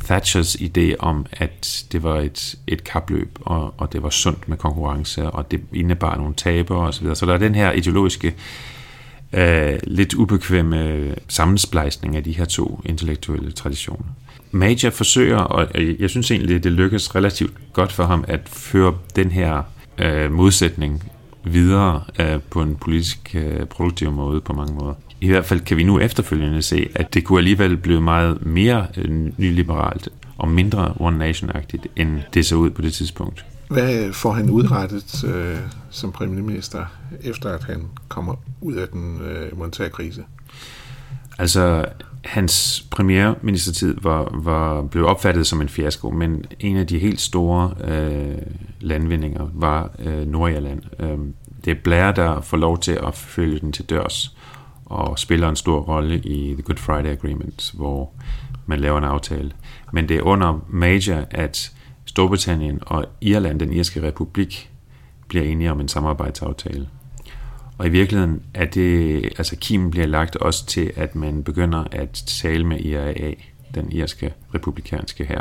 Thatchers 0.04 0.56
idé 0.56 0.94
om, 0.98 1.26
at 1.32 1.84
det 1.92 2.02
var 2.02 2.18
et, 2.20 2.54
et 2.66 2.84
kapløb, 2.84 3.38
og, 3.40 3.74
og 3.78 3.92
det 3.92 4.02
var 4.02 4.10
sundt 4.10 4.48
med 4.48 4.56
konkurrence, 4.56 5.30
og 5.30 5.50
det 5.50 5.60
indebar 5.72 6.16
nogle 6.16 6.34
taber 6.34 6.76
osv. 6.76 7.06
Så, 7.06 7.14
så 7.14 7.26
der 7.26 7.34
er 7.34 7.38
den 7.38 7.54
her 7.54 7.72
ideologiske, 7.72 8.34
øh, 9.32 9.78
lidt 9.82 10.14
ubekvemme 10.14 11.14
sammensplejsning 11.28 12.16
af 12.16 12.24
de 12.24 12.32
her 12.32 12.44
to 12.44 12.80
intellektuelle 12.84 13.52
traditioner. 13.52 14.06
Major 14.52 14.90
forsøger, 14.90 15.38
og 15.38 15.68
jeg 15.98 16.10
synes 16.10 16.30
egentlig, 16.30 16.64
det 16.64 16.72
lykkes 16.72 17.14
relativt 17.14 17.52
godt 17.72 17.92
for 17.92 18.04
ham 18.04 18.24
at 18.28 18.48
føre 18.48 18.94
den 19.16 19.30
her 19.30 19.62
øh, 19.98 20.32
modsætning 20.32 21.02
videre 21.44 22.02
øh, 22.18 22.40
på 22.50 22.62
en 22.62 22.76
politisk 22.76 23.34
øh, 23.34 23.66
produktiv 23.66 24.12
måde 24.12 24.40
på 24.40 24.52
mange 24.52 24.74
måder. 24.74 24.94
i 25.20 25.28
hvert 25.28 25.44
fald 25.44 25.60
kan 25.60 25.76
vi 25.76 25.84
nu 25.84 26.00
efterfølgende 26.00 26.62
se, 26.62 26.88
at 26.94 27.14
det 27.14 27.24
kunne 27.24 27.38
alligevel 27.38 27.76
blive 27.76 28.00
meget 28.00 28.46
mere 28.46 28.86
øh, 28.96 29.10
nyliberalt 29.38 30.08
og 30.38 30.48
mindre 30.48 30.94
One 31.00 31.18
Nation-agtigt, 31.18 31.86
end 31.96 32.20
det 32.34 32.46
så 32.46 32.56
ud 32.56 32.70
på 32.70 32.82
det 32.82 32.92
tidspunkt. 32.92 33.44
Hvad 33.68 34.12
får 34.12 34.32
han 34.32 34.50
udrettet 34.50 35.24
øh, 35.24 35.58
som 35.90 36.12
premierminister, 36.12 36.84
efter 37.22 37.50
at 37.50 37.64
han 37.64 37.88
kommer 38.08 38.34
ud 38.60 38.74
af 38.74 38.88
den 38.88 39.20
øh, 39.20 39.58
monetære 39.58 39.90
krise? 39.90 40.24
Altså, 41.38 41.84
hans 42.24 42.86
premierministertid 42.90 43.96
var, 44.02 44.30
var, 44.32 44.82
blev 44.82 45.06
opfattet 45.06 45.46
som 45.46 45.60
en 45.60 45.68
fiasko, 45.68 46.10
men 46.10 46.44
en 46.60 46.76
af 46.76 46.86
de 46.86 46.98
helt 46.98 47.20
store 47.20 47.74
øh, 47.84 48.36
landvindinger 48.80 49.48
var 49.54 49.90
øh, 49.98 50.26
Nordirland. 50.26 50.82
Øh, 50.98 51.18
det 51.64 51.70
er 51.70 51.82
Blair, 51.84 52.12
der 52.12 52.40
får 52.40 52.56
lov 52.56 52.78
til 52.78 52.98
at 53.06 53.14
følge 53.14 53.58
den 53.58 53.72
til 53.72 53.90
dørs 53.90 54.36
og 54.86 55.18
spiller 55.18 55.48
en 55.48 55.56
stor 55.56 55.80
rolle 55.80 56.18
i 56.18 56.52
The 56.52 56.62
Good 56.62 56.76
Friday 56.76 57.10
Agreement, 57.10 57.72
hvor 57.74 58.10
man 58.66 58.80
laver 58.80 58.98
en 58.98 59.04
aftale. 59.04 59.52
Men 59.92 60.08
det 60.08 60.16
er 60.16 60.22
under 60.22 60.64
Major, 60.68 61.24
at 61.30 61.72
Storbritannien 62.04 62.78
og 62.86 63.04
Irland, 63.20 63.60
den 63.60 63.72
irske 63.72 64.02
republik, 64.02 64.70
bliver 65.28 65.44
enige 65.44 65.70
om 65.70 65.80
en 65.80 65.88
samarbejdsaftale. 65.88 66.88
Og 67.82 67.88
i 67.88 67.90
virkeligheden 67.90 68.42
er 68.54 68.64
det, 68.64 69.24
altså 69.24 69.56
kimen 69.56 69.90
bliver 69.90 70.06
lagt 70.06 70.36
også 70.36 70.66
til, 70.66 70.92
at 70.96 71.14
man 71.14 71.44
begynder 71.44 71.84
at 71.92 72.12
tale 72.26 72.66
med 72.66 72.80
IRA, 72.80 73.34
den 73.74 73.92
irske 73.92 74.34
republikanske 74.54 75.24
her 75.24 75.40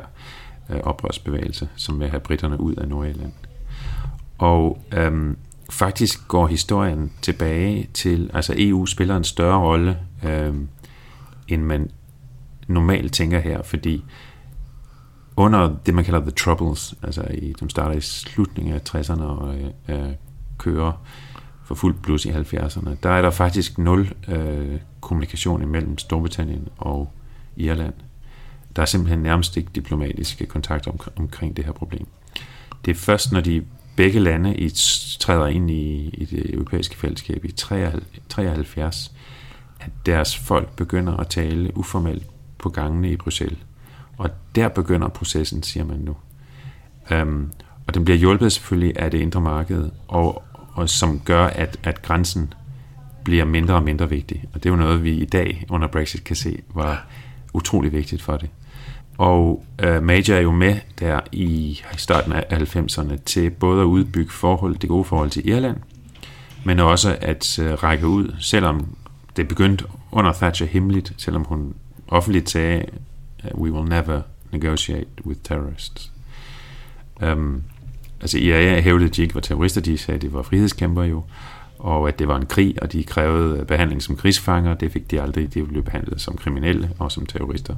øh, 0.70 0.80
oprørsbevægelse, 0.84 1.70
som 1.76 2.00
vil 2.00 2.10
have 2.10 2.20
britterne 2.20 2.60
ud 2.60 2.76
af 2.76 2.88
Nordirland. 2.88 3.32
Og 4.38 4.82
øhm, 4.94 5.38
faktisk 5.70 6.28
går 6.28 6.48
historien 6.48 7.12
tilbage 7.22 7.90
til, 7.94 8.32
altså 8.34 8.54
EU 8.58 8.86
spiller 8.86 9.18
en 9.18 9.24
større 9.24 9.60
rolle, 9.60 9.98
øhm, 10.24 10.68
end 11.48 11.64
man 11.64 11.92
normalt 12.68 13.14
tænker 13.14 13.40
her, 13.40 13.62
fordi 13.64 14.04
under 15.36 15.76
det, 15.86 15.94
man 15.94 16.04
kalder 16.04 16.20
The 16.20 16.32
Troubles, 16.32 16.96
altså 17.04 17.24
i, 17.34 17.54
som 17.60 17.70
starter 17.70 17.96
i 17.96 18.02
slutningen 18.02 18.74
af 18.74 18.96
60'erne 18.96 19.22
og 19.22 19.56
øh, 19.56 19.70
øh 19.90 20.14
kører 20.58 20.92
for 21.72 21.76
fuld 21.76 21.96
plus 22.04 22.26
i 22.26 22.30
70'erne, 22.30 22.90
der 23.04 23.10
er 23.10 23.22
der 23.22 23.30
faktisk 23.30 23.78
nul 23.78 24.14
øh, 24.28 24.80
kommunikation 25.02 25.62
imellem 25.62 25.98
Storbritannien 25.98 26.68
og 26.78 27.12
Irland. 27.56 27.94
Der 28.76 28.82
er 28.82 28.86
simpelthen 28.86 29.20
nærmest 29.20 29.58
ikke 29.58 29.70
diplomatiske 29.76 30.46
kontakter 30.46 30.92
om, 30.92 31.00
omkring 31.16 31.58
det 31.58 31.66
her 31.66 31.72
problem. 31.72 32.08
Det 32.86 32.92
er 32.92 32.96
først, 32.96 33.32
når 33.32 33.42
de 33.42 33.64
begge 33.96 34.20
lande 34.20 34.56
i, 34.56 34.70
træder 35.20 35.48
ind 35.48 35.72
i, 35.72 36.10
i 36.14 36.26
det 36.26 36.54
europæiske 36.54 36.98
fællesskab 36.98 37.46
i 37.46 37.52
73, 38.30 39.12
at 39.80 39.92
deres 40.06 40.38
folk 40.38 40.76
begynder 40.76 41.18
at 41.18 41.28
tale 41.28 41.78
uformelt 41.78 42.28
på 42.58 42.70
gangene 42.70 43.12
i 43.12 43.16
Bruxelles. 43.16 43.60
Og 44.18 44.30
der 44.56 44.68
begynder 44.68 45.08
processen, 45.08 45.64
siger 45.64 45.84
man 45.84 46.00
nu. 46.00 46.16
Øhm, 47.12 47.52
og 47.88 47.94
den 47.94 48.06
bliver 48.06 48.18
hjulpet 48.18 48.52
selvfølgelig 48.52 49.00
af 49.00 49.12
det 49.12 49.18
indre 49.18 49.42
marked, 49.42 49.90
og, 50.08 50.44
og 50.74 50.90
som 50.90 51.20
gør, 51.20 51.46
at, 51.46 51.78
at 51.84 52.02
grænsen 52.02 52.54
bliver 53.24 53.46
mindre 53.46 53.74
og 53.74 53.84
mindre 53.84 54.10
vigtig. 54.10 54.44
Og 54.54 54.64
det 54.64 54.70
er 54.70 54.74
jo 54.74 54.80
noget, 54.80 55.04
vi 55.04 55.12
i 55.12 55.26
dag 55.26 55.66
under 55.70 55.88
Brexit 55.88 56.24
kan 56.24 56.36
se 56.36 56.62
var 56.74 57.06
utrolig 57.54 57.92
vigtigt 57.92 58.22
for 58.22 58.38
det. 58.38 58.50
Og 59.18 59.66
øh, 59.80 60.04
Major 60.04 60.34
er 60.34 60.40
jo 60.40 60.52
med 60.52 60.76
der 61.00 61.20
i 61.32 61.82
starten 61.98 62.32
af 62.32 62.44
90'erne 62.52 63.16
til 63.26 63.50
både 63.50 63.82
at 63.82 63.86
udbygge 63.86 64.32
forhold, 64.32 64.76
det 64.76 64.90
gode 64.90 65.04
forhold 65.04 65.30
til 65.30 65.50
Irland, 65.50 65.78
men 66.66 66.80
også 66.80 67.18
at 67.22 67.60
øh, 67.60 67.74
række 67.74 68.08
ud, 68.08 68.36
selvom 68.40 68.96
det 69.36 69.48
begyndte 69.48 69.86
under 70.12 70.34
Thatcher 70.34 70.68
hemmeligt, 70.68 71.14
selvom 71.18 71.44
hun 71.44 71.74
offentligt 72.08 72.50
sagde, 72.50 72.86
we 73.56 73.72
will 73.72 73.90
never 73.90 74.22
negotiate 74.52 75.08
with 75.26 75.40
terrorists. 75.44 76.12
Um, 77.24 77.64
altså 78.22 78.38
IRA 78.38 78.80
hævdede, 78.82 79.10
at 79.10 79.16
de 79.16 79.22
ikke 79.22 79.36
var 79.36 79.42
terrorister, 79.42 79.82
de 79.82 79.98
sagde, 79.98 80.16
at 80.16 80.22
de 80.22 80.34
var 80.34 80.42
frihedskæmper 80.42 81.04
jo, 81.04 81.24
og 81.80 82.08
at 82.08 82.20
det 82.20 82.28
var 82.28 82.38
en 82.38 82.46
krig, 82.46 82.76
og 82.82 82.92
de 82.92 83.04
krævede 83.04 83.60
øh, 83.60 83.66
behandling 83.66 84.02
som 84.02 84.16
krigsfanger, 84.16 84.74
det 84.74 84.92
fik 84.92 85.12
de 85.12 85.22
aldrig, 85.22 85.54
de 85.54 85.66
blev 85.66 85.84
behandlet 85.84 86.22
som 86.22 86.38
kriminelle 86.38 86.92
og 87.00 87.12
som 87.12 87.26
terrorister. 87.26 87.76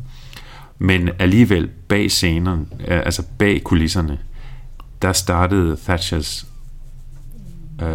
Men 0.77 1.09
alligevel 1.19 1.67
bag 1.87 2.11
scenerne, 2.11 2.65
øh, 2.79 3.01
altså 3.05 3.23
bag 3.37 3.63
kulisserne, 3.63 4.19
der 5.01 5.13
startede 5.13 5.75
Thatchers 5.75 6.47
øh, 7.81 7.87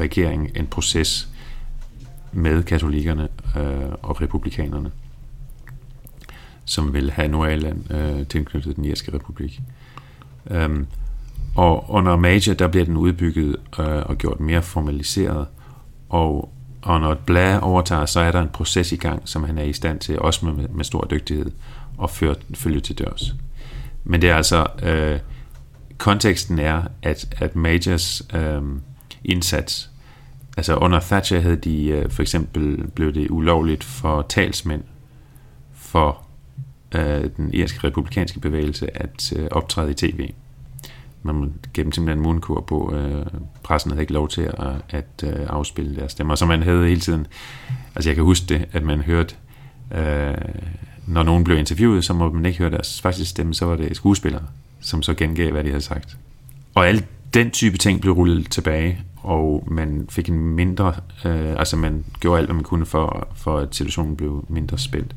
regering 0.00 0.50
en 0.56 0.66
proces 0.66 1.28
med 2.32 2.62
katolikkerne 2.62 3.28
øh, 3.56 3.92
og 4.02 4.20
republikanerne 4.20 4.90
som 6.66 6.92
vil 6.92 7.10
have 7.10 7.28
Nordirland 7.28 7.92
øh, 7.92 8.26
tilknyttet 8.26 8.76
den 8.76 8.84
irske 8.84 9.14
republik. 9.14 9.60
Um, 10.44 10.86
og 11.56 11.90
under 11.90 12.16
Major, 12.16 12.54
der 12.54 12.68
bliver 12.68 12.84
den 12.84 12.96
udbygget 12.96 13.56
øh, 13.78 14.02
og 14.06 14.16
gjort 14.16 14.40
mere 14.40 14.62
formaliseret, 14.62 15.46
og, 16.08 16.52
og 16.82 17.00
når 17.00 17.14
Bla 17.14 17.58
overtager, 17.62 18.06
så 18.06 18.20
er 18.20 18.32
der 18.32 18.42
en 18.42 18.48
proces 18.48 18.92
i 18.92 18.96
gang, 18.96 19.22
som 19.24 19.44
han 19.44 19.58
er 19.58 19.62
i 19.62 19.72
stand 19.72 19.98
til, 19.98 20.18
også 20.18 20.46
med, 20.46 20.68
med 20.68 20.84
stor 20.84 21.06
dygtighed, 21.10 21.50
at 22.02 22.10
føre, 22.10 22.34
følge 22.54 22.80
til 22.80 22.98
dørs. 22.98 23.34
Men 24.04 24.22
det 24.22 24.30
er 24.30 24.36
altså, 24.36 24.66
øh, 24.82 25.18
konteksten 25.98 26.58
er, 26.58 26.82
at, 27.02 27.34
at 27.38 27.56
Majors 27.56 28.22
øh, 28.34 28.62
indsats, 29.24 29.90
altså 30.56 30.76
under 30.76 31.00
Thatcher 31.00 31.40
havde 31.40 31.56
de 31.56 31.86
øh, 31.86 32.10
for 32.10 32.22
eksempel, 32.22 32.86
blev 32.94 33.14
det 33.14 33.30
ulovligt 33.30 33.84
for 33.84 34.26
talsmænd 34.28 34.82
for 35.74 36.22
øh, 36.94 37.30
den 37.36 37.50
irske 37.54 37.86
republikanske 37.86 38.40
bevægelse 38.40 38.96
at 39.02 39.32
øh, 39.36 39.48
optræde 39.50 39.90
i 39.90 39.94
tv. 39.94 40.30
Man 41.32 41.52
gennem 41.74 41.92
simpelthen 41.92 42.22
mundkur 42.22 42.60
på, 42.60 42.94
øh, 42.94 43.26
pressen 43.62 43.90
havde 43.90 44.02
ikke 44.02 44.12
lov 44.12 44.28
til 44.28 44.42
at, 44.42 44.82
at 44.88 45.24
øh, 45.24 45.46
afspille 45.48 45.96
deres 45.96 46.12
stemmer, 46.12 46.34
så 46.34 46.46
man 46.46 46.62
havde 46.62 46.88
hele 46.88 47.00
tiden, 47.00 47.26
altså 47.94 48.10
jeg 48.10 48.14
kan 48.14 48.24
huske 48.24 48.46
det, 48.46 48.66
at 48.72 48.82
man 48.82 49.00
hørte, 49.00 49.34
øh, 49.94 50.34
når 51.06 51.22
nogen 51.22 51.44
blev 51.44 51.58
interviewet, 51.58 52.04
så 52.04 52.12
må 52.12 52.32
man 52.32 52.46
ikke 52.46 52.58
høre 52.58 52.70
deres 52.70 53.00
faktiske 53.00 53.30
stemme, 53.30 53.54
så 53.54 53.66
var 53.66 53.76
det 53.76 53.96
skuespillere, 53.96 54.42
som 54.80 55.02
så 55.02 55.14
gengav, 55.14 55.52
hvad 55.52 55.64
de 55.64 55.68
havde 55.68 55.82
sagt. 55.82 56.16
Og 56.74 56.88
alt 56.88 57.04
den 57.34 57.50
type 57.50 57.78
ting 57.78 58.00
blev 58.00 58.12
rullet 58.12 58.50
tilbage, 58.50 59.04
og 59.16 59.64
man 59.70 60.06
fik 60.08 60.28
en 60.28 60.40
mindre, 60.40 60.94
øh, 61.24 61.54
altså 61.58 61.76
man 61.76 62.04
gjorde 62.20 62.38
alt, 62.38 62.46
hvad 62.46 62.54
man 62.54 62.64
kunne 62.64 62.86
for, 62.86 63.28
for 63.34 63.58
at 63.58 63.74
situationen 63.74 64.16
blev 64.16 64.44
mindre 64.48 64.78
spændt. 64.78 65.14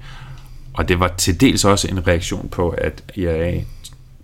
Og 0.74 0.90
det 0.90 1.00
var 1.00 1.08
til 1.08 1.42
dels 1.42 1.66
også 1.66 1.88
en 1.88 2.08
reaktion 2.08 2.50
på, 2.50 2.70
at 2.70 3.04
IRA 3.16 3.62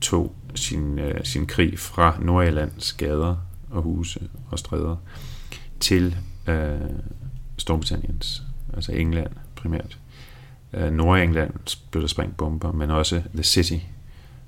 tog 0.01 0.35
sin, 0.55 0.99
øh, 0.99 1.23
sin 1.23 1.45
krig 1.45 1.79
fra 1.79 2.17
Nordjyllands 2.21 2.93
gader 2.93 3.35
og 3.69 3.81
huse 3.81 4.19
og 4.51 4.59
stræder 4.59 4.95
til 5.79 6.15
øh, 6.47 6.79
Storbritanniens, 7.57 8.43
altså 8.73 8.91
England 8.91 9.31
primært. 9.55 9.97
Øh, 10.73 10.91
Nordengland 10.91 11.77
blev 11.91 12.01
der 12.01 12.07
sprængt 12.07 12.37
bomber, 12.37 12.71
men 12.71 12.91
også 12.91 13.21
The 13.33 13.43
City 13.43 13.77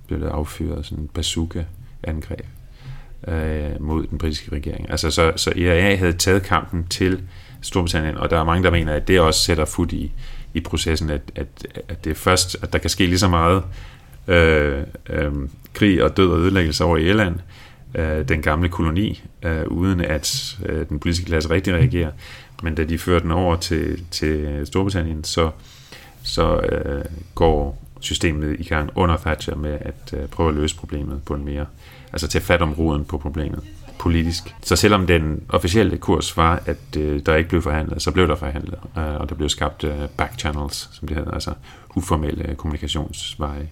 blev 0.08 0.20
der 0.20 0.32
affyret 0.32 0.86
sådan 0.86 1.04
en 1.04 1.10
bazooka-angreb 1.14 2.46
øh, 3.28 3.82
mod 3.82 4.08
den 4.08 4.18
britiske 4.18 4.52
regering. 4.52 4.90
Altså, 4.90 5.12
så, 5.12 5.34
så 5.36 5.54
IRA 5.56 5.96
havde 5.96 6.14
taget 6.14 6.44
kampen 6.44 6.88
til 6.88 7.24
Storbritannien, 7.62 8.18
og 8.18 8.30
der 8.30 8.40
er 8.40 8.44
mange, 8.44 8.64
der 8.64 8.72
mener, 8.72 8.94
at 8.94 9.08
det 9.08 9.20
også 9.20 9.40
sætter 9.40 9.66
fod 9.66 9.94
i, 9.94 10.12
i 10.54 10.60
processen, 10.60 11.10
at, 11.10 11.22
at, 11.36 11.68
at 11.88 12.04
det 12.04 12.12
er 12.12 12.16
først, 12.16 12.58
at 12.62 12.74
der 12.74 12.80
kan 12.80 12.90
ske 12.90 13.06
lige 13.06 13.20
så 13.20 13.28
meget 13.28 13.64
øh, 14.28 14.84
øh, 15.10 15.32
krig 15.74 16.04
og 16.04 16.18
død 16.18 16.30
og 16.30 16.40
ødelæggelse 16.40 16.84
over 16.84 16.98
i 16.98 17.10
Irland, 17.10 17.36
øh, 17.96 18.28
den 18.28 18.42
gamle 18.42 18.70
koloni, 18.70 19.24
øh, 19.44 19.68
uden 19.68 20.02
at 20.02 20.58
øh, 20.66 20.90
den 20.90 21.00
politiske 21.00 21.26
klasse 21.26 21.50
rigtig 21.50 21.74
reagerer. 21.74 22.12
Men 22.64 22.76
da 22.76 22.84
de 22.84 22.98
fører 22.98 23.20
den 23.20 23.32
over 23.32 23.56
til, 23.56 24.04
til 24.12 24.62
Storbritannien, 24.66 25.24
så, 25.24 25.50
så 26.24 26.60
øh, 26.60 27.06
går 27.36 27.84
systemet 28.00 28.56
i 28.60 28.64
gang 28.64 28.90
under 28.96 29.18
Thatcher 29.18 29.56
med 29.56 29.78
at 29.82 30.14
øh, 30.14 30.28
prøve 30.28 30.50
at 30.50 30.56
løse 30.56 30.76
problemet 30.76 31.22
på 31.26 31.34
en 31.34 31.46
mere, 31.46 31.66
altså 32.14 32.28
tage 32.28 32.44
fat 32.44 32.62
om 32.62 32.74
roden 32.74 33.06
på 33.06 33.18
problemet 33.18 33.64
politisk. 34.00 34.56
Så 34.62 34.76
selvom 34.76 35.08
den 35.08 35.44
officielle 35.50 35.98
kurs 35.98 36.38
var, 36.38 36.62
at 36.66 36.98
øh, 36.98 37.22
der 37.26 37.36
ikke 37.36 37.50
blev 37.50 37.62
forhandlet, 37.62 38.02
så 38.02 38.12
blev 38.12 38.28
der 38.28 38.36
forhandlet, 38.36 38.80
øh, 38.98 39.16
og 39.16 39.30
der 39.30 39.36
blev 39.36 39.50
skabt 39.50 39.84
øh, 39.84 40.08
back 40.18 40.40
channels, 40.40 40.90
som 40.94 41.08
det 41.08 41.18
hedder, 41.18 41.32
altså 41.32 41.54
uformelle 41.96 42.50
øh, 42.50 42.56
kommunikationsveje. 42.56 43.70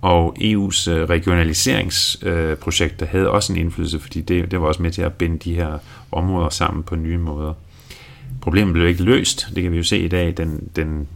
Og 0.00 0.36
EU's 0.38 0.90
øh, 0.90 1.08
regionaliseringsprojekter 1.08 3.06
øh, 3.06 3.10
havde 3.10 3.30
også 3.30 3.52
en 3.52 3.58
indflydelse, 3.58 4.00
fordi 4.00 4.20
det, 4.20 4.50
det 4.50 4.60
var 4.60 4.66
også 4.66 4.82
med 4.82 4.90
til 4.90 5.02
at 5.02 5.12
binde 5.12 5.38
de 5.38 5.54
her 5.54 5.78
områder 6.12 6.48
sammen 6.48 6.82
på 6.82 6.96
nye 6.96 7.18
måder. 7.18 7.54
Problemet 8.40 8.72
blev 8.72 8.86
ikke 8.88 9.02
løst, 9.02 9.48
det 9.54 9.62
kan 9.62 9.72
vi 9.72 9.76
jo 9.76 9.82
se 9.82 9.98
i 9.98 10.08
dag. 10.08 10.36
Den, 10.36 10.70
den, 10.76 11.08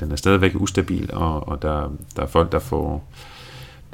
den 0.00 0.12
er 0.12 0.16
stadigvæk 0.16 0.52
ustabil, 0.54 1.10
og, 1.12 1.48
og 1.48 1.62
der, 1.62 1.92
der 2.16 2.22
er 2.22 2.26
folk, 2.26 2.52
der 2.52 2.58
får 2.58 3.04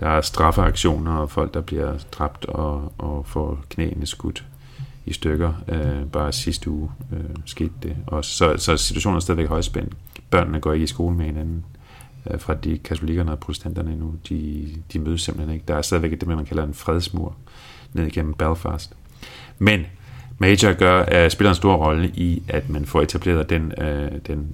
der 0.01 0.09
er 0.09 0.21
straffeaktioner 0.21 1.13
og 1.13 1.31
folk, 1.31 1.55
der 1.55 1.61
bliver 1.61 1.99
dræbt 2.13 2.45
og, 2.45 2.93
og 2.99 3.27
får 3.27 3.65
knæene 3.71 4.07
skudt 4.07 4.45
i 5.07 5.13
stykker. 5.13 5.53
Øh, 5.69 6.07
bare 6.13 6.33
sidste 6.33 6.71
uge 6.71 6.91
øh, 7.13 7.25
skete 7.47 7.73
det 7.83 7.97
Og 8.07 8.25
Så, 8.25 8.55
så 8.57 8.77
situationen 8.77 9.17
er 9.17 9.21
stadigvæk 9.21 9.49
højspændt. 9.49 9.95
Børnene 10.31 10.61
går 10.61 10.73
ikke 10.73 10.85
i 10.85 10.87
skole 10.87 11.17
med 11.17 11.25
hinanden 11.25 11.65
øh, 11.75 11.80
Øh, 12.27 12.41
fra 12.41 12.55
de 12.55 12.79
katolikkerne 12.79 13.33
og 13.33 13.39
protestanterne 13.39 13.97
nu. 13.97 14.15
De, 14.29 14.69
de 14.93 14.99
mødes 14.99 15.23
simpelthen 15.23 15.55
ikke. 15.55 15.65
Der 15.69 15.75
er 15.75 15.83
stadigvæk 15.83 16.11
det, 16.11 16.29
man 16.29 16.45
kalder 16.45 16.65
en 16.65 16.75
fredsmur 16.75 17.37
ned 17.93 18.07
igennem 18.07 18.35
Belfast. 18.35 18.93
Men 19.59 19.87
Major 20.39 20.73
gør, 20.73 21.25
uh, 21.25 21.31
spiller 21.31 21.51
en 21.51 21.57
stor 21.57 21.77
rolle 21.77 22.09
i, 22.09 22.43
at 22.49 22.69
man 22.69 22.87
får 22.87 23.03
etableret 23.03 23.51
den, 23.51 23.73
uh, 23.79 24.19
den 24.27 24.49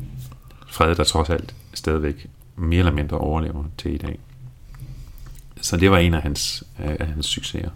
fred, 0.69 0.95
der 0.95 1.05
trods 1.05 1.31
alt 1.31 1.55
stadigvæk 1.75 2.27
mere 2.57 2.79
eller 2.79 2.93
mindre 2.93 3.19
overlever 3.19 3.65
til 3.79 3.95
i 3.95 3.99
dag. 3.99 4.19
Så 5.61 5.77
det 5.77 5.91
var 5.91 5.99
en 5.99 6.15
af 6.15 6.23
hans, 6.23 6.65
uh, 6.79 6.91
af 7.01 7.07
hans 7.07 7.27
succeser. 7.27 7.71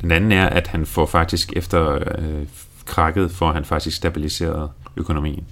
Den 0.00 0.10
anden 0.10 0.32
er, 0.32 0.46
at 0.46 0.66
han 0.66 0.86
får 0.86 1.06
faktisk 1.06 1.52
efter 1.56 1.98
uh, 2.18 2.46
krakket, 2.84 3.30
får 3.30 3.52
han 3.52 3.64
faktisk 3.64 3.96
stabiliseret 3.96 4.70
økonomien 4.96 5.44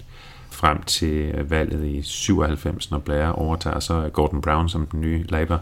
frem 0.65 0.83
til 0.83 1.33
valget 1.49 1.85
i 1.87 2.03
97, 2.03 2.91
når 2.91 2.99
Blair 2.99 3.27
overtager, 3.27 3.81
så 3.81 4.11
Gordon 4.13 4.41
Brown 4.41 4.69
som 4.69 4.87
den 4.87 5.01
nye 5.01 5.25
Labour 5.29 5.61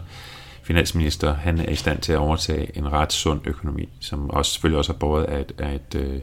finansminister, 0.63 1.33
han 1.33 1.59
er 1.59 1.69
i 1.69 1.75
stand 1.75 1.99
til 1.99 2.13
at 2.13 2.19
overtage 2.19 2.77
en 2.77 2.91
ret 2.91 3.13
sund 3.13 3.41
økonomi, 3.45 3.89
som 3.99 4.29
også 4.29 4.51
selvfølgelig 4.51 4.77
også 4.77 4.93
er 4.93 4.97
båret 4.97 5.23
af 5.23 5.39
et, 5.39 5.51
af 5.57 5.75
et, 5.75 5.99
øh, 5.99 6.19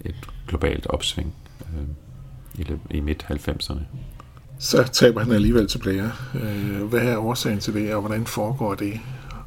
et 0.00 0.14
globalt 0.48 0.86
opsving 0.86 1.34
øh, 1.74 1.82
i, 2.54 2.96
i 2.96 3.00
midt-90'erne. 3.00 3.80
Så 4.58 4.82
taber 4.92 5.20
han 5.20 5.32
alligevel 5.32 5.68
til 5.68 5.78
Blair. 5.78 6.04
Øh, 6.34 6.82
hvad 6.82 7.00
er 7.00 7.16
årsagen 7.16 7.60
til 7.60 7.74
det, 7.74 7.94
og 7.94 8.00
hvordan 8.00 8.26
foregår 8.26 8.74
det? 8.74 9.00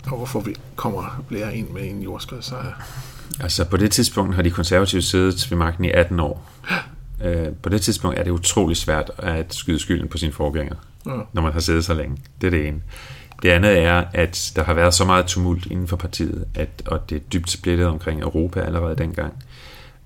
Og 0.05 0.17
hvorfor 0.17 0.45
kommer 0.75 1.23
Blair 1.27 1.49
ind 1.49 1.69
med 1.69 1.89
en 1.89 2.01
jordskredssejr? 2.01 2.85
Altså 3.39 3.65
på 3.65 3.77
det 3.77 3.91
tidspunkt 3.91 4.35
har 4.35 4.41
de 4.41 4.51
konservative 4.51 5.01
siddet 5.01 5.51
ved 5.51 5.57
magten 5.57 5.85
i 5.85 5.91
18 5.91 6.19
år. 6.19 6.51
På 7.61 7.69
det 7.69 7.81
tidspunkt 7.81 8.19
er 8.19 8.23
det 8.23 8.31
utrolig 8.31 8.77
svært 8.77 9.11
at 9.17 9.53
skyde 9.53 9.79
skylden 9.79 10.07
på 10.07 10.17
sin 10.17 10.31
forgænger, 10.31 10.75
ja. 11.05 11.11
når 11.33 11.41
man 11.41 11.53
har 11.53 11.59
siddet 11.59 11.85
så 11.85 11.93
længe. 11.93 12.17
Det 12.41 12.47
er 12.47 12.51
det 12.51 12.67
ene. 12.67 12.81
Det 13.43 13.49
andet 13.49 13.77
er, 13.77 14.03
at 14.13 14.51
der 14.55 14.63
har 14.63 14.73
været 14.73 14.93
så 14.93 15.05
meget 15.05 15.25
tumult 15.25 15.65
inden 15.65 15.87
for 15.87 15.95
partiet, 15.95 16.45
at, 16.55 16.69
og 16.85 17.09
det 17.09 17.15
er 17.15 17.19
dybt 17.19 17.51
splittet 17.51 17.87
omkring 17.87 18.21
Europa 18.21 18.61
allerede 18.61 18.95
dengang. 18.95 19.33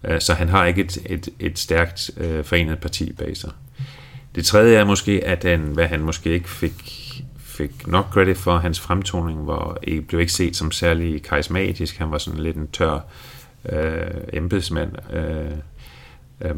Øh, 0.04 0.22
så 0.22 0.34
han 0.34 0.50
har 0.50 0.66
ikke 0.66 0.82
et, 0.82 0.98
et, 1.06 1.30
et 1.40 1.60
stærkt 1.60 2.12
øh, 2.18 2.44
forenet 2.44 2.80
parti 2.80 3.14
bag 3.14 3.38
sig. 3.38 3.52
Det 4.36 4.46
tredje 4.46 4.78
er 4.78 4.84
måske, 4.84 5.22
at 5.26 5.44
han, 5.44 5.60
hvad 5.60 5.88
han 5.88 6.00
måske 6.00 6.30
ikke 6.30 6.50
fik, 6.50 6.74
fik 7.38 7.88
nok 7.88 8.06
credit 8.06 8.38
for, 8.38 8.58
hans 8.58 8.80
fremtoning 8.80 9.48
var, 9.48 9.78
blev 10.08 10.20
ikke 10.20 10.34
set 10.34 10.56
som 10.56 10.72
særlig 10.72 11.24
karismatisk. 11.24 11.98
Han 11.98 12.12
var 12.12 12.18
sådan 12.18 12.40
lidt 12.40 12.58
en 12.58 12.68
tør 12.68 13.00
øh, 13.70 14.22
embedsmand. 14.34 15.14
Øh, 15.14 15.52
øh, 16.42 16.56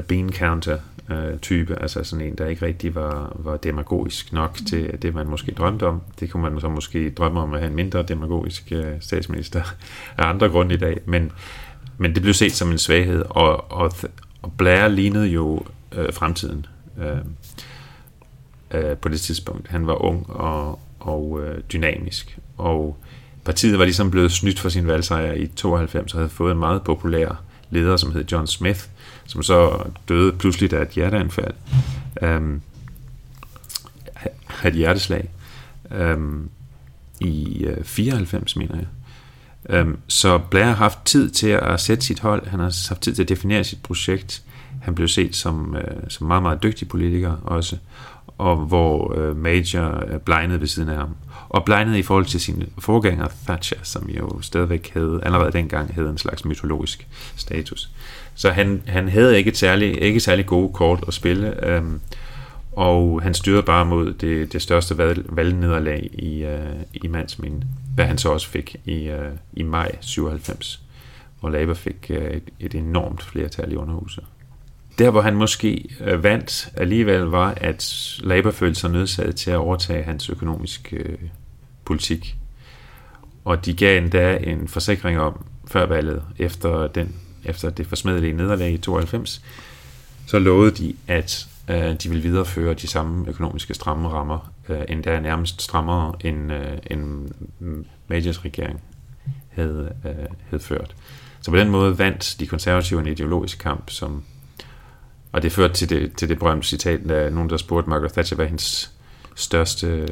bean 0.00 0.32
counter 0.32 0.78
øh, 1.10 1.38
type, 1.38 1.82
altså 1.82 2.04
sådan 2.04 2.26
en, 2.26 2.34
der 2.34 2.46
ikke 2.46 2.66
rigtig 2.66 2.94
var, 2.94 3.36
var 3.38 3.56
demagogisk 3.56 4.32
nok 4.32 4.60
mm. 4.60 4.66
til 4.66 5.02
det, 5.02 5.14
man 5.14 5.28
måske 5.28 5.52
drømte 5.52 5.86
om. 5.86 6.00
Det 6.20 6.30
kunne 6.30 6.42
man 6.42 6.60
så 6.60 6.68
måske 6.68 7.10
drømme 7.10 7.40
om 7.40 7.54
at 7.54 7.60
have 7.60 7.70
en 7.70 7.76
mindre 7.76 8.02
demagogisk 8.02 8.72
øh, 8.72 8.86
statsminister 9.00 9.62
af 10.18 10.28
andre 10.28 10.48
grunde 10.48 10.74
i 10.74 10.78
dag, 10.78 11.00
men, 11.04 11.32
men 11.98 12.14
det 12.14 12.22
blev 12.22 12.34
set 12.34 12.52
som 12.52 12.70
en 12.70 12.78
svaghed, 12.78 13.24
og, 13.28 13.72
og, 13.72 13.92
og 14.42 14.52
Blair 14.52 14.88
lignede 14.88 15.26
jo 15.26 15.62
øh, 15.92 16.12
fremtiden 16.12 16.66
øh, 16.98 17.18
øh, 18.70 18.96
på 18.96 19.08
det 19.08 19.20
tidspunkt. 19.20 19.68
Han 19.68 19.86
var 19.86 20.04
ung 20.04 20.30
og, 20.30 20.78
og 21.00 21.40
øh, 21.42 21.60
dynamisk, 21.72 22.38
og 22.56 22.96
partiet 23.44 23.78
var 23.78 23.84
ligesom 23.84 24.10
blevet 24.10 24.32
snydt 24.32 24.60
for 24.60 24.68
sin 24.68 24.86
valgsejr 24.86 25.32
i 25.32 25.46
92 25.46 26.14
og 26.14 26.20
havde 26.20 26.30
fået 26.30 26.52
en 26.52 26.58
meget 26.58 26.82
populær 26.82 27.42
leder, 27.70 27.96
som 27.96 28.12
hed 28.12 28.24
John 28.32 28.46
Smith, 28.46 28.80
som 29.32 29.42
så 29.42 29.84
døde 30.08 30.32
pludselig 30.32 30.72
af 30.72 30.82
et 30.82 30.88
hjerteanfald. 30.88 31.54
Um, 32.22 32.62
et 34.64 34.74
hjerteslag. 34.74 35.30
Um, 36.14 36.50
I 37.20 37.64
øh, 37.64 37.76
uh, 37.78 37.84
94, 37.84 38.56
mener 38.56 38.74
jeg. 38.76 39.80
Um, 39.80 39.98
så 40.08 40.38
Blair 40.38 40.64
har 40.64 40.74
haft 40.74 40.98
tid 41.04 41.30
til 41.30 41.48
at 41.48 41.80
sætte 41.80 42.04
sit 42.04 42.20
hold, 42.20 42.46
han 42.46 42.60
har 42.60 42.88
haft 42.88 43.02
tid 43.02 43.14
til 43.14 43.22
at 43.22 43.28
definere 43.28 43.64
sit 43.64 43.82
projekt. 43.82 44.42
Han 44.82 44.94
blev 44.94 45.08
set 45.08 45.36
som, 45.36 45.76
uh, 45.76 46.08
som 46.08 46.26
meget, 46.26 46.42
meget 46.42 46.62
dygtig 46.62 46.88
politiker 46.88 47.32
også, 47.44 47.76
og 48.38 48.56
hvor 48.56 49.14
uh, 49.18 49.36
Major 49.36 50.04
uh, 50.14 50.20
blegnede 50.20 50.60
ved 50.60 50.68
siden 50.68 50.88
af 50.88 50.96
ham. 50.96 51.14
Og 51.48 51.64
blegnede 51.64 51.98
i 51.98 52.02
forhold 52.02 52.26
til 52.26 52.40
sin 52.40 52.64
forgænger 52.78 53.28
Thatcher, 53.46 53.78
som 53.82 54.08
jo 54.08 54.40
stadigvæk 54.42 54.90
havde, 54.94 55.20
allerede 55.22 55.52
dengang 55.52 55.94
havde 55.94 56.08
en 56.10 56.18
slags 56.18 56.44
mytologisk 56.44 57.06
status. 57.36 57.90
Så 58.34 58.50
han, 58.50 58.82
han 58.86 59.08
havde 59.08 59.38
ikke 59.38 59.54
særlig, 59.54 60.02
ikke 60.02 60.20
særlig 60.20 60.46
gode 60.46 60.72
kort 60.72 61.04
at 61.08 61.14
spille, 61.14 61.66
øhm, 61.66 62.00
og 62.72 63.22
han 63.22 63.34
styrede 63.34 63.62
bare 63.62 63.84
mod 63.84 64.12
det, 64.12 64.52
det 64.52 64.62
største 64.62 64.98
valg, 64.98 65.24
valgnederlag 65.28 66.10
i, 66.12 66.42
øh, 66.44 66.76
i 66.92 67.08
mandsminde, 67.08 67.66
hvad 67.94 68.04
han 68.04 68.18
så 68.18 68.28
også 68.28 68.48
fik 68.48 68.76
i, 68.84 69.08
øh, 69.08 69.32
i 69.52 69.62
maj 69.62 69.96
97, 70.00 70.82
hvor 71.40 71.48
Labour 71.48 71.74
fik 71.74 72.06
øh, 72.10 72.30
et, 72.30 72.50
et 72.60 72.74
enormt 72.74 73.22
flertal 73.22 73.72
i 73.72 73.76
underhuset. 73.76 74.24
Der, 74.98 75.10
hvor 75.10 75.20
han 75.20 75.34
måske 75.34 75.88
øh, 76.00 76.24
vandt 76.24 76.68
alligevel, 76.76 77.20
var, 77.20 77.54
at 77.56 78.14
Labour 78.22 78.50
følte 78.50 78.80
sig 78.80 78.90
nødsaget 78.90 79.36
til 79.36 79.50
at 79.50 79.56
overtage 79.56 80.02
hans 80.02 80.30
økonomiske 80.30 80.96
øh, 80.96 81.18
politik. 81.84 82.36
Og 83.44 83.64
de 83.66 83.74
gav 83.74 83.98
endda 83.98 84.36
en 84.36 84.68
forsikring 84.68 85.20
om, 85.20 85.44
før 85.66 85.86
valget, 85.86 86.22
efter 86.38 86.86
den 86.86 87.14
efter 87.44 87.70
det 87.70 87.86
forsmedelige 87.86 88.32
nederlag 88.32 88.72
i 88.72 88.78
92, 88.78 89.42
så 90.26 90.38
lovede 90.38 90.70
de, 90.70 90.94
at 91.06 91.46
øh, 91.70 91.94
de 92.02 92.08
ville 92.08 92.22
videreføre 92.22 92.74
de 92.74 92.86
samme 92.86 93.28
økonomiske 93.28 93.74
stramme 93.74 94.08
rammer, 94.08 94.52
øh, 94.68 94.80
endda 94.88 95.20
nærmest 95.20 95.62
strammere 95.62 96.14
end, 96.20 96.52
øh, 96.52 96.78
end 96.86 97.28
Majors 98.08 98.44
regering 98.44 98.80
havde, 99.48 99.92
øh, 100.04 100.26
havde 100.50 100.62
ført. 100.62 100.94
Så 101.40 101.50
på 101.50 101.56
den 101.56 101.68
måde 101.68 101.98
vandt 101.98 102.36
de 102.40 102.46
konservative 102.46 103.00
en 103.00 103.06
ideologisk 103.06 103.58
kamp, 103.58 103.90
som 103.90 104.22
og 105.32 105.42
det 105.42 105.52
førte 105.52 105.74
til 105.74 105.90
det, 105.90 106.16
til 106.16 106.28
det 106.28 106.38
berømte 106.38 106.68
citat 106.68 107.10
af 107.10 107.32
nogen, 107.32 107.50
der 107.50 107.56
spurgte 107.56 107.90
Margaret 107.90 108.12
Thatcher, 108.12 108.36
hvad 108.36 108.46
hendes 108.46 108.92
største 109.34 109.86
øh, 109.86 110.08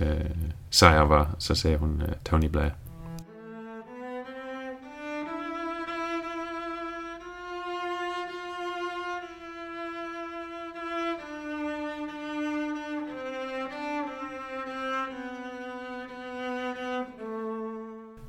øh 0.00 0.24
sejr 0.70 1.00
var. 1.00 1.34
Så 1.38 1.54
sagde 1.54 1.76
hun 1.76 2.02
øh, 2.02 2.14
Tony 2.24 2.46
Blair. 2.46 2.70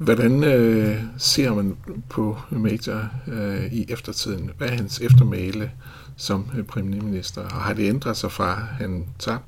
Hvordan 0.02 0.44
øh, 0.44 0.98
ser 1.18 1.54
man 1.54 1.78
på 2.10 2.38
Major 2.50 3.10
øh, 3.28 3.74
i 3.74 3.86
eftertiden? 3.90 4.52
Hvad 4.58 4.68
er 4.68 4.72
hans 4.72 5.00
eftermæle 5.00 5.72
som 6.18 6.52
øh, 6.58 6.64
premierminister? 6.64 7.42
Og 7.42 7.52
har 7.52 7.74
det 7.74 7.90
ændret 7.90 8.18
sig 8.18 8.32
fra, 8.32 8.68
han 8.80 9.06
tabte? 9.20 9.46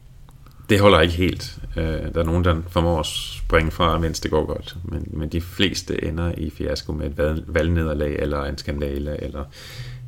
Det 0.70 0.80
holder 0.80 1.02
ikke 1.02 1.14
helt. 1.14 1.60
Øh, 1.78 1.84
der 1.84 2.20
er 2.20 2.24
nogen, 2.24 2.44
der 2.44 2.62
formår 2.70 3.00
at 3.00 3.06
springe 3.06 3.72
fra, 3.72 4.00
mens 4.00 4.20
det 4.20 4.32
går 4.32 4.46
godt. 4.46 4.78
Men, 4.84 5.08
men 5.08 5.30
de 5.30 5.42
fleste 5.42 6.04
ender 6.04 6.32
i 6.38 6.50
fiasko 6.50 6.92
med 6.92 7.06
et 7.06 7.44
valgnederlag, 7.48 8.16
eller 8.20 8.44
en 8.44 8.58
skandale, 8.58 9.24
eller, 9.24 9.44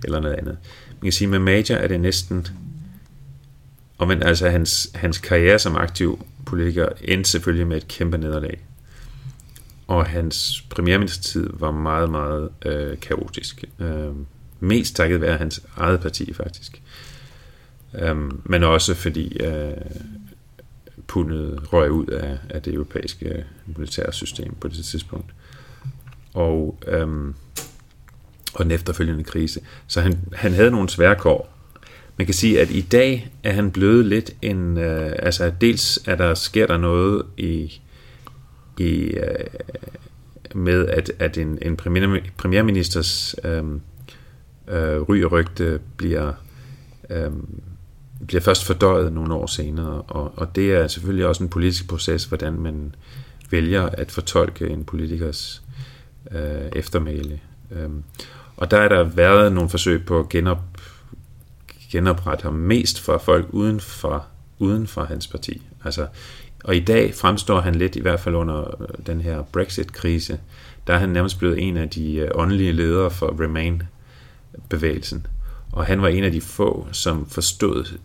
eller 0.03 0.19
noget 0.19 0.36
andet. 0.36 0.58
Man 0.91 1.03
kan 1.03 1.12
sige, 1.12 1.27
med 1.27 1.39
Major 1.39 1.75
er 1.75 1.88
det 1.88 1.99
næsten... 1.99 2.47
Og 3.97 4.08
men 4.08 4.23
altså, 4.23 4.49
hans, 4.49 4.91
hans 4.95 5.17
karriere 5.17 5.60
som 5.60 5.75
aktiv 5.75 6.25
politiker 6.45 6.89
endte 7.01 7.29
selvfølgelig 7.29 7.67
med 7.67 7.77
et 7.77 7.88
kæmpe 7.88 8.17
nederlag 8.17 8.60
og 9.88 10.06
hans 10.06 10.65
premierministertid 10.69 11.50
var 11.54 11.71
meget, 11.71 12.10
meget 12.10 12.50
øh, 12.65 13.00
kaotisk. 13.00 13.63
Øh, 13.80 14.12
mest 14.60 14.95
takket 14.95 15.21
være 15.21 15.38
hans 15.38 15.62
eget 15.78 16.00
parti, 16.00 16.34
faktisk. 16.34 16.82
Øh, 18.00 18.15
men 18.43 18.63
også 18.63 18.93
fordi 18.93 19.38
øh, 19.38 19.74
pundet 21.08 21.74
røg 21.74 21.91
ud 21.91 22.06
af, 22.06 22.38
af 22.50 22.62
det 22.62 22.74
europæiske 22.74 23.45
militære 23.65 24.13
system 24.13 24.56
på 24.56 24.67
det 24.67 24.86
tidspunkt. 24.86 25.34
Og, 26.34 26.80
øh, 26.88 27.08
og 28.54 28.63
den 28.63 28.71
efterfølgende 28.71 29.24
krise. 29.24 29.60
Så 29.88 30.02
han, 30.02 30.19
han 30.34 30.54
havde 30.54 30.71
nogle 30.71 30.89
svære 30.89 31.15
kår. 31.15 31.52
Man 32.17 32.26
kan 32.26 32.34
sige, 32.34 32.62
at 32.62 32.71
i 32.71 32.82
dag 32.82 33.32
er 33.43 33.52
han 33.52 33.71
blevet 33.71 34.06
lidt 34.06 34.32
en... 34.41 34.78
Øh, 34.78 35.12
altså, 35.19 35.52
dels 35.62 36.00
er 36.06 36.15
der, 36.15 36.34
sker 36.34 36.67
der 36.67 36.78
noget 36.78 37.26
i 37.38 37.80
i, 38.80 38.94
øh, 38.94 39.46
med, 40.56 40.88
at, 40.88 41.12
at 41.20 41.38
en, 41.38 41.60
en 41.62 41.78
premier, 41.78 42.20
premierministers 42.38 43.36
øh, 43.44 43.64
øh, 44.68 45.02
ry 45.02 45.24
og 45.24 45.32
rygte 45.32 45.80
bliver, 45.98 46.34
øh, 47.10 47.32
bliver 48.28 48.42
først 48.42 48.66
fordøjet 48.66 49.14
nogle 49.14 49.34
år 49.34 49.46
senere, 49.46 50.02
og, 50.02 50.34
og 50.38 50.56
det 50.56 50.74
er 50.74 50.88
selvfølgelig 50.88 51.28
også 51.28 51.44
en 51.44 51.50
politisk 51.50 51.88
proces, 51.88 52.26
hvordan 52.26 52.54
man 52.54 52.96
vælger 53.50 53.84
at 53.84 54.12
fortolke 54.12 54.68
en 54.68 54.84
politikers 54.84 55.64
øh, 56.32 56.70
eftermæle. 56.76 57.40
Øh, 57.72 57.90
og 58.58 58.72
der 58.72 58.78
er 58.78 58.88
der 58.88 59.04
været 59.04 59.54
nogle 59.54 59.70
forsøg 59.70 60.06
på 60.06 60.20
at 60.20 60.30
genop, 60.30 60.62
genoprette 61.92 62.44
ham 62.44 62.54
mest 62.54 63.00
for 63.00 63.18
folk 63.18 63.48
uden 63.50 63.80
for, 63.80 64.28
uden 64.60 64.88
for 64.88 65.04
hans 65.04 65.28
parti. 65.28 65.62
Altså, 65.86 66.08
og 66.65 66.75
i 66.75 66.80
dag 66.80 67.15
fremstår 67.15 67.62
han 67.62 67.75
lidt, 67.75 67.95
i 67.95 67.99
hvert 67.99 68.19
fald 68.19 68.36
under 68.36 68.82
øh, 68.82 68.88
den 69.06 69.21
her 69.21 69.41
Brexit-krise, 69.41 70.39
der 70.88 70.93
er 70.93 70.97
han 70.97 71.10
nærmest 71.10 71.39
blevet 71.39 71.67
en 71.67 71.78
af 71.78 71.89
de 71.89 72.15
øh, 72.15 72.32
åndelige 72.36 72.71
ledere 72.71 73.12
for 73.12 73.43
Remain-bevægelsen. 73.43 75.28
Og 75.71 75.86
han 75.86 76.01
var 76.01 76.08
en 76.08 76.23
af 76.23 76.32
de 76.32 76.41
få, 76.41 76.88
som 76.91 77.25
forstod, 77.25 77.97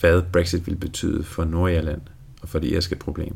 hvad 0.00 0.22
Brexit 0.22 0.66
ville 0.66 0.80
betyde 0.80 1.24
for 1.24 1.44
Nordirland 1.44 2.00
og 2.42 2.48
for 2.48 2.58
det 2.58 2.68
irske 2.68 2.96
problem. 2.96 3.34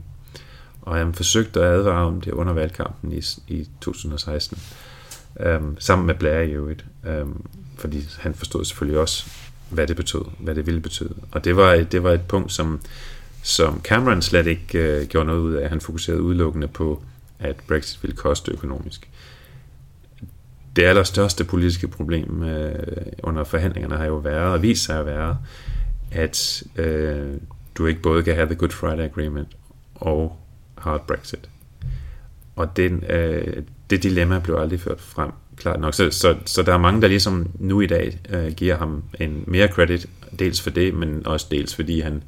Og 0.82 0.96
han 0.96 1.14
forsøgte 1.14 1.60
at 1.60 1.66
advare 1.66 2.06
om 2.06 2.20
det 2.20 2.32
under 2.32 2.52
valgkampen 2.52 3.12
i, 3.12 3.22
i 3.48 3.68
2016, 3.80 4.58
øhm, 5.40 5.76
sammen 5.80 6.06
med 6.06 6.14
Blair 6.14 6.40
i 6.40 6.50
øvrigt, 6.50 6.84
øhm, 7.06 7.44
fordi 7.78 8.08
han 8.18 8.34
forstod 8.34 8.64
selvfølgelig 8.64 9.00
også, 9.00 9.26
hvad 9.68 9.86
det 9.86 9.96
betød, 9.96 10.24
hvad 10.38 10.54
det 10.54 10.66
ville 10.66 10.80
betyde. 10.80 11.14
Og 11.30 11.44
det 11.44 11.56
var, 11.56 11.74
det 11.74 12.02
var 12.02 12.12
et 12.12 12.22
punkt, 12.28 12.52
som, 12.52 12.80
som 13.42 13.80
Cameron 13.82 14.22
slet 14.22 14.46
ikke 14.46 14.78
øh, 14.78 15.06
gjorde 15.06 15.26
noget 15.26 15.40
ud 15.40 15.54
af. 15.54 15.68
Han 15.68 15.80
fokuserede 15.80 16.22
udelukkende 16.22 16.68
på, 16.68 17.02
at 17.38 17.56
Brexit 17.68 18.02
ville 18.02 18.16
koste 18.16 18.52
økonomisk. 18.52 19.10
Det 20.76 20.82
allerstørste 20.82 21.44
politiske 21.44 21.88
problem 21.88 22.42
øh, 22.42 22.72
under 23.22 23.44
forhandlingerne 23.44 23.96
har 23.96 24.04
jo 24.04 24.16
været, 24.16 24.52
og 24.52 24.62
vist 24.62 24.84
sig 24.84 24.98
at 24.98 25.06
være, 25.06 25.38
at 26.12 26.62
øh, 26.76 27.34
du 27.74 27.86
ikke 27.86 28.02
både 28.02 28.22
kan 28.22 28.34
have 28.34 28.46
The 28.46 28.54
Good 28.54 28.70
Friday 28.70 29.04
Agreement 29.04 29.48
og 29.94 30.38
hard 30.78 31.06
Brexit. 31.06 31.48
Og 32.56 32.76
den, 32.76 33.04
øh, 33.04 33.62
det 33.90 34.02
dilemma 34.02 34.38
blev 34.38 34.56
aldrig 34.56 34.80
ført 34.80 35.00
frem 35.00 35.30
klart 35.56 35.80
nok. 35.80 35.94
Så, 35.94 36.10
så, 36.10 36.36
så 36.46 36.62
der 36.62 36.74
er 36.74 36.78
mange, 36.78 37.02
der 37.02 37.08
ligesom 37.08 37.50
nu 37.58 37.80
i 37.80 37.86
dag 37.86 38.18
øh, 38.30 38.52
giver 38.52 38.76
ham 38.76 39.02
en 39.20 39.44
mere 39.46 39.68
credit, 39.68 40.06
dels 40.38 40.60
for 40.60 40.70
det, 40.70 40.94
men 40.94 41.26
også 41.26 41.46
dels 41.50 41.74
fordi 41.74 42.00
han, 42.00 42.22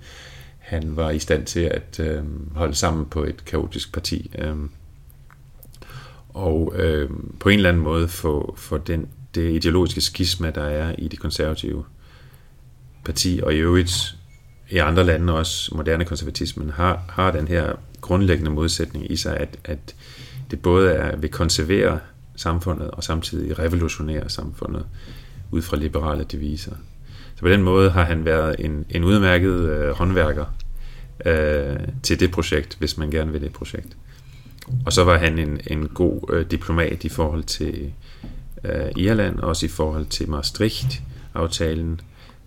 han 0.73 0.97
var 0.97 1.11
i 1.11 1.19
stand 1.19 1.47
til 1.47 1.61
at 1.61 2.01
øh, 2.01 2.23
holde 2.55 2.75
sammen 2.75 3.07
på 3.07 3.25
et 3.25 3.45
kaotisk 3.45 3.93
parti. 3.93 4.31
Øh, 4.39 4.57
og 6.29 6.73
øh, 6.77 7.11
på 7.41 7.49
en 7.49 7.57
eller 7.57 7.69
anden 7.69 7.83
måde 7.83 8.09
få, 8.09 8.55
få 8.59 8.79
den, 8.79 9.09
det 9.35 9.53
ideologiske 9.53 10.01
skisma, 10.01 10.51
der 10.51 10.63
er 10.63 10.95
i 10.99 11.09
det 11.09 11.19
konservative 11.19 11.85
parti, 13.05 13.41
og 13.43 13.55
i 13.55 13.57
øvrigt 13.57 14.17
i 14.71 14.79
andre 14.79 15.05
lande 15.05 15.35
også, 15.35 15.75
moderne 15.75 16.05
konservatismen, 16.05 16.71
har, 16.71 17.03
har 17.09 17.31
den 17.31 17.49
her 17.49 17.73
grundlæggende 18.01 18.51
modsætning 18.51 19.11
i 19.11 19.17
sig, 19.17 19.37
at, 19.37 19.59
at 19.65 19.95
det 20.51 20.63
både 20.63 20.93
er 20.93 21.17
vil 21.17 21.31
konservere 21.31 22.01
samfundet 22.37 22.91
og 22.91 23.05
samtidig 23.05 23.59
revolutionere 23.59 24.29
samfundet 24.29 24.87
ud 25.51 25.63
fra 25.63 25.77
liberale 25.77 26.25
deviser. 26.25 26.73
Så 27.35 27.41
på 27.41 27.49
den 27.49 27.63
måde 27.63 27.91
har 27.91 28.05
han 28.05 28.25
været 28.25 28.57
en, 28.59 28.85
en 28.91 29.05
udmærket 29.05 29.71
øh, 29.71 29.91
håndværker 29.91 30.45
øh, 31.27 31.77
til 32.03 32.21
det 32.21 32.31
projekt, 32.31 32.77
hvis 32.79 32.99
man 32.99 33.11
gerne 33.11 33.33
vil 33.33 33.41
det 33.41 33.53
projekt. 33.53 33.97
Og 34.87 34.93
så 34.93 35.05
var 35.05 35.19
han 35.19 35.39
en, 35.39 35.61
en 35.67 35.89
god 35.89 36.21
øh, 36.33 36.51
diplomat 36.51 37.05
i 37.05 37.09
forhold 37.09 37.45
til 37.45 37.93
øh, 38.65 38.91
Irland, 38.97 39.39
også 39.39 39.67
i 39.67 39.69
forhold 39.69 40.07
til 40.07 40.31
Maastricht-aftalen, 40.31 42.01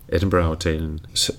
Edinburgh-aftalen. 0.08 1.00
Så, 1.14 1.32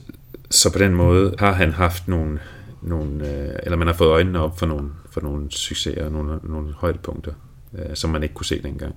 så 0.50 0.74
på 0.74 0.80
den 0.80 0.94
måde 0.94 1.34
har 1.40 1.54
han 1.54 1.72
haft 1.72 2.08
nogle, 2.08 2.40
nogle 2.82 3.30
øh, 3.30 3.60
eller 3.64 3.78
man 3.78 3.88
har 3.88 3.94
fået 3.94 4.10
øjnene 4.10 4.40
op 4.40 4.60
for 4.60 4.66
nogle, 4.66 4.90
for 5.10 5.22
nogle 5.22 5.52
succeser 5.52 6.06
og 6.06 6.12
nogle, 6.12 6.40
nogle 6.44 6.74
højdepunkter, 6.74 7.34
øh, 7.74 7.96
som 7.96 8.10
man 8.10 8.24
ikke 8.24 8.36
kunne 8.36 8.46
se 8.46 8.64
dengang. 8.64 8.96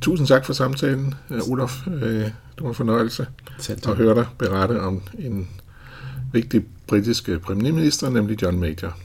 Tusind 0.00 0.26
tak 0.28 0.44
for 0.44 0.52
samtalen, 0.52 1.14
øh, 1.30 1.50
Olof. 1.50 1.86
Øh, 1.86 2.24
det 2.24 2.32
var 2.60 2.68
en 2.68 2.74
fornøjelse 2.74 3.26
at 3.88 3.96
høre 3.96 4.14
dig 4.14 4.26
berette 4.38 4.80
om 4.80 5.02
en 5.18 5.48
vigtige 6.32 6.64
britiske 6.88 7.38
premierminister, 7.38 8.10
nemlig 8.10 8.42
John 8.42 8.60
Major. 8.60 8.96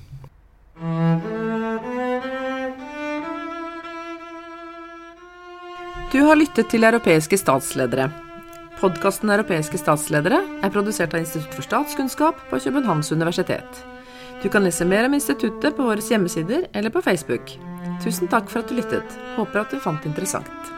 Du 6.13 6.21
har 6.23 6.35
lyttet 6.39 6.69
til 6.71 6.83
Europeiske 6.87 7.37
statsledere. 7.37 8.11
Podkasten 8.79 9.29
Europeiske 9.33 9.79
statsledere 9.81 10.39
er 10.63 10.71
produsert 10.71 11.13
av 11.13 11.23
Institutt 11.23 11.55
for 11.57 11.65
statskunnskap 11.65 12.39
på 12.51 12.59
Københavns 12.63 13.11
universitet. 13.11 13.83
Du 14.43 14.49
kan 14.53 14.63
lese 14.63 14.85
mer 14.85 15.07
om 15.09 15.17
instituttet 15.17 15.75
på 15.75 15.83
våre 15.83 16.01
hjemmesider 16.01 16.67
eller 16.73 16.93
på 16.93 17.01
Facebook. 17.01 17.57
Tusen 18.03 18.29
takk 18.29 18.51
for 18.51 18.61
at 18.61 18.69
du 18.69 18.77
lyttet. 18.77 19.19
Håper 19.35 19.65
at 19.65 19.73
du 19.73 19.81
fant 19.81 20.03
det 20.03 20.13
interessant. 20.13 20.76